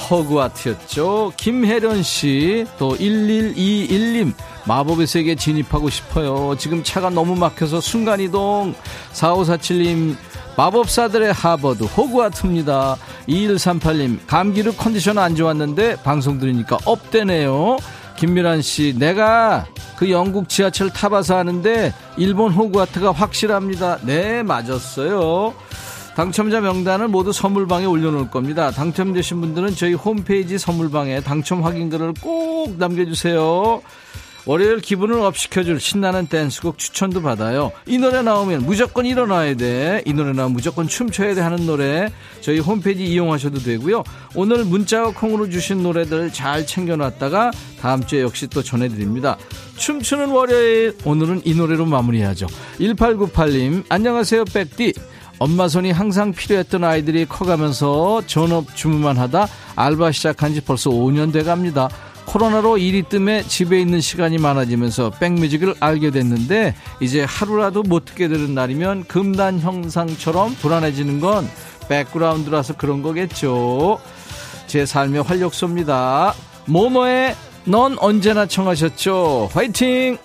허그와트였죠. 0.10 1.32
김혜련 1.38 2.04
씨, 2.04 2.66
또 2.78 2.98
1121님, 2.98 4.34
마법의 4.68 5.08
세계 5.08 5.36
진입하고 5.36 5.90
싶어요. 5.90 6.58
지금 6.58 6.84
차가 6.84 7.10
너무 7.10 7.38
막혀서 7.38 7.80
순간이동. 7.80 8.76
4547님, 9.14 10.18
마법사들의 10.58 11.34
하버드, 11.34 11.84
호그와트입니다. 11.84 12.98
2138님, 13.28 14.20
감기로 14.26 14.74
컨디션 14.74 15.18
안 15.18 15.36
좋았는데 15.36 15.98
방송 15.98 16.40
들으니까 16.40 16.78
업되네요. 16.86 17.78
김미란 18.18 18.62
씨, 18.62 18.96
내가 18.98 19.66
그 19.98 20.10
영국 20.10 20.48
지하철 20.48 20.90
타봐서 20.90 21.38
하는데 21.38 21.94
일본 22.18 22.52
호그와트가 22.54 23.12
확실합니다. 23.12 24.00
네, 24.04 24.44
맞았어요. 24.44 25.54
당첨자 26.16 26.62
명단을 26.62 27.10
모두 27.10 27.34
선물방에 27.34 27.86
올려놓을 27.86 28.30
겁니다. 28.30 28.72
당첨되신 28.72 29.42
분들은 29.42 29.76
저희 29.76 29.94
홈페이지 29.94 30.58
선물방에 30.58 31.20
당첨 31.20 31.66
확인글을 31.66 32.14
꼭 32.22 32.78
남겨주세요. 32.78 33.82
월요일 34.46 34.80
기분을 34.80 35.20
업시켜줄 35.20 35.80
신나는 35.80 36.28
댄스곡 36.28 36.78
추천도 36.78 37.22
받아요. 37.24 37.72
이 37.88 37.98
노래 37.98 38.22
나오면 38.22 38.66
무조건 38.66 39.06
일어나야 39.06 39.56
돼. 39.56 40.04
이 40.06 40.14
노래 40.14 40.34
나오면 40.34 40.54
무조건 40.54 40.88
춤춰야 40.88 41.34
돼 41.34 41.42
하는 41.42 41.66
노래 41.66 42.12
저희 42.42 42.60
홈페이지 42.60 43.06
이용하셔도 43.06 43.60
되고요. 43.60 44.04
오늘 44.36 44.64
문자와 44.64 45.14
콩으로 45.14 45.50
주신 45.50 45.82
노래들 45.82 46.32
잘 46.32 46.66
챙겨놨다가 46.68 47.52
다음 47.82 48.06
주에 48.06 48.22
역시 48.22 48.48
또 48.48 48.62
전해드립니다. 48.62 49.38
춤추는 49.78 50.30
월요일 50.30 50.96
오늘은 51.06 51.42
이 51.44 51.56
노래로 51.56 51.86
마무리하죠. 51.86 52.46
1898님 52.80 53.84
안녕하세요 53.90 54.46
백디. 54.46 54.94
엄마 55.38 55.68
손이 55.68 55.92
항상 55.92 56.32
필요했던 56.32 56.84
아이들이 56.84 57.26
커가면서 57.26 58.22
전업 58.26 58.74
주문만 58.76 59.18
하다 59.18 59.48
알바 59.76 60.12
시작한 60.14 60.54
지 60.54 60.62
벌써 60.62 60.92
5년 60.92 61.34
돼 61.34 61.44
갑니다. 61.44 61.90
코로나로 62.26 62.78
일이 62.78 63.04
뜸해 63.04 63.44
집에 63.44 63.80
있는 63.80 64.02
시간이 64.02 64.38
많아지면서 64.38 65.12
백뮤직을 65.12 65.76
알게 65.80 66.12
됐는데 66.12 66.76
이제 67.00 67.24
하루라도 67.24 67.84
못 67.84 68.06
듣게 68.06 68.28
되는 68.28 68.54
날이면 68.54 69.06
금단 69.06 69.60
형상처럼 69.60 70.56
불안해지는 70.56 71.20
건 71.20 71.48
백그라운드라서 71.88 72.78
그런 72.78 73.02
거겠죠. 73.02 74.00
제 74.68 74.86
삶의 74.86 75.24
활력소입니다. 75.24 76.34
모노의 76.66 77.36
넌 77.66 77.98
언제나 78.00 78.46
청하셨죠. 78.46 79.50
화이팅! 79.54 80.18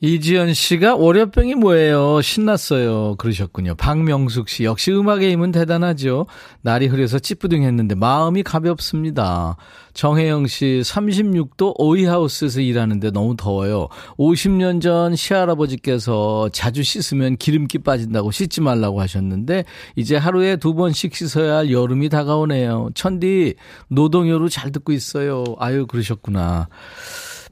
이지연 0.00 0.52
씨가 0.52 0.96
월요병이 0.96 1.54
뭐예요? 1.54 2.20
신났어요. 2.20 3.14
그러셨군요. 3.16 3.74
박명숙 3.76 4.50
씨 4.50 4.64
역시 4.64 4.92
음악의 4.92 5.32
힘은 5.32 5.50
대단하죠. 5.50 6.26
날이 6.60 6.88
흐려서 6.88 7.18
찌뿌둥했는데 7.18 7.94
마음이 7.94 8.42
가볍습니다. 8.42 9.56
정혜영 9.94 10.48
씨 10.48 10.82
36도 10.84 11.74
오이하우스에서 11.78 12.60
일하는데 12.60 13.12
너무 13.12 13.36
더워요. 13.36 13.88
50년 14.18 14.82
전 14.82 15.16
시할아버지께서 15.16 16.50
자주 16.52 16.82
씻으면 16.82 17.36
기름기 17.36 17.78
빠진다고 17.78 18.32
씻지 18.32 18.60
말라고 18.60 19.00
하셨는데 19.00 19.64
이제 19.96 20.16
하루에 20.16 20.56
두 20.56 20.74
번씩 20.74 21.14
씻어야 21.14 21.56
할 21.56 21.70
여름이 21.70 22.08
다가오네요. 22.08 22.90
천디 22.94 23.54
노동요로 23.88 24.48
잘 24.48 24.72
듣고 24.72 24.92
있어요. 24.92 25.44
아유 25.58 25.86
그러셨구나. 25.86 26.68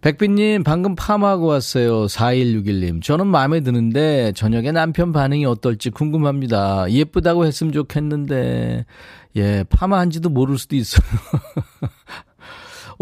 백빈님, 0.03 0.65
방금 0.65 0.97
파마하고 0.97 1.47
왔어요. 1.47 2.07
4161님. 2.07 3.03
저는 3.05 3.29
마음에 3.29 3.61
드는데, 3.61 4.33
저녁에 4.33 4.73
남편 4.73 5.13
반응이 5.13 5.45
어떨지 5.47 5.91
궁금합니다. 5.91 6.91
예쁘다고 6.91 7.47
했으면 7.47 7.73
좋겠는데, 7.73 8.85
예, 9.37 9.65
파마한지도 9.71 10.29
모를 10.29 10.59
수도 10.59 10.75
있어요. 10.75 11.03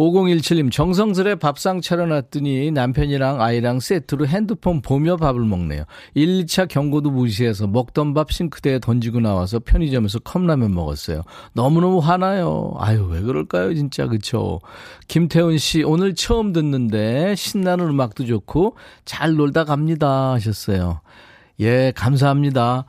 5017님, 0.00 0.72
정성스레 0.72 1.34
밥상 1.34 1.82
차려놨더니 1.82 2.70
남편이랑 2.70 3.42
아이랑 3.42 3.80
세트로 3.80 4.26
핸드폰 4.26 4.80
보며 4.80 5.18
밥을 5.18 5.42
먹네요. 5.42 5.84
1, 6.14 6.46
2차 6.46 6.68
경고도 6.68 7.10
무시해서 7.10 7.66
먹던 7.66 8.14
밥 8.14 8.32
싱크대에 8.32 8.78
던지고 8.78 9.20
나와서 9.20 9.58
편의점에서 9.58 10.20
컵라면 10.20 10.72
먹었어요. 10.74 11.22
너무너무 11.52 11.98
화나요. 11.98 12.72
아유, 12.78 13.06
왜 13.10 13.20
그럴까요, 13.20 13.74
진짜, 13.74 14.06
그쵸? 14.06 14.60
김태훈 15.06 15.58
씨, 15.58 15.82
오늘 15.82 16.14
처음 16.14 16.54
듣는데 16.54 17.34
신나는 17.34 17.86
음악도 17.90 18.24
좋고 18.24 18.76
잘 19.04 19.34
놀다 19.34 19.64
갑니다. 19.64 20.32
하셨어요. 20.32 21.02
예, 21.60 21.92
감사합니다. 21.94 22.86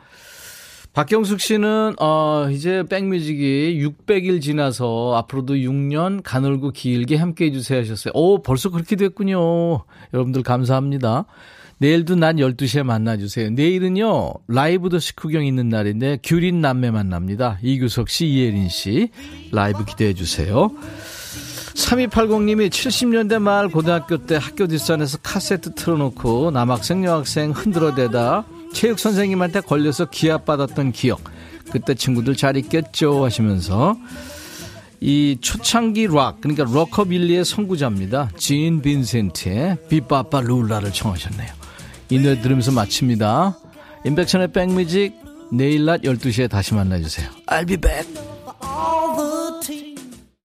박경숙 0.94 1.40
씨는 1.40 1.96
어 2.02 2.50
이제 2.52 2.84
백뮤직이 2.90 3.80
600일 3.82 4.42
지나서 4.42 5.16
앞으로도 5.16 5.54
6년 5.56 6.22
가늘고 6.22 6.72
길게 6.72 7.16
함께 7.16 7.46
해 7.46 7.52
주세요 7.52 7.80
하셨어요. 7.80 8.12
오 8.14 8.42
벌써 8.42 8.70
그렇게 8.70 8.98
됐군요. 8.98 9.86
여러분들 10.14 10.44
감사합니다. 10.44 11.26
내일도 11.78 12.16
낮 12.16 12.36
12시에 12.36 12.84
만나 12.84 13.16
주세요. 13.16 13.50
내일은요 13.50 14.34
라이브 14.50 14.90
더시 14.90 15.16
구경 15.16 15.46
있는 15.46 15.70
날인데 15.70 16.20
규린 16.24 16.60
남매 16.60 16.92
만납니다. 16.92 17.58
이규석 17.64 18.10
씨, 18.10 18.28
이예린 18.28 18.68
씨 18.68 19.12
라이브 19.54 19.86
기대해 19.86 20.14
주세요. 20.14 20.72
3280님이 21.74 22.70
70년대 22.70 23.40
말 23.40 23.70
고등학교 23.70 24.26
때 24.26 24.36
학교 24.36 24.68
뒷산에서 24.68 25.20
카세트 25.24 25.74
틀어놓고 25.74 26.52
남학생 26.52 27.06
여학생 27.06 27.52
흔들어대다 27.52 28.44
체육 28.74 29.00
선생님한테 29.00 29.62
걸려서 29.62 30.06
기합 30.06 30.46
받았던 30.46 30.92
기억. 30.92 31.22
그때 31.72 31.96
친구들 31.96 32.36
잘 32.36 32.58
있겠죠 32.58 33.24
하시면서 33.24 33.96
이 35.00 35.38
초창기 35.42 36.08
락 36.08 36.42
그러니까 36.42 36.64
럭커빌리의 36.64 37.44
선구자입니다. 37.46 38.30
진 38.38 38.82
빈센트의 38.82 39.78
비빠빠 39.90 40.42
룰라를 40.42 40.92
청하셨네요. 40.92 41.52
이 42.10 42.20
노래 42.20 42.40
들으면서 42.42 42.72
마칩니다. 42.72 43.58
인백션의 44.06 44.52
백뮤직 44.52 45.14
내일 45.52 45.86
낮 45.86 46.02
12시에 46.02 46.50
다시 46.50 46.74
만나주세요. 46.74 47.30
I'll 47.48 47.68
be 47.68 47.78
back. 47.78 48.08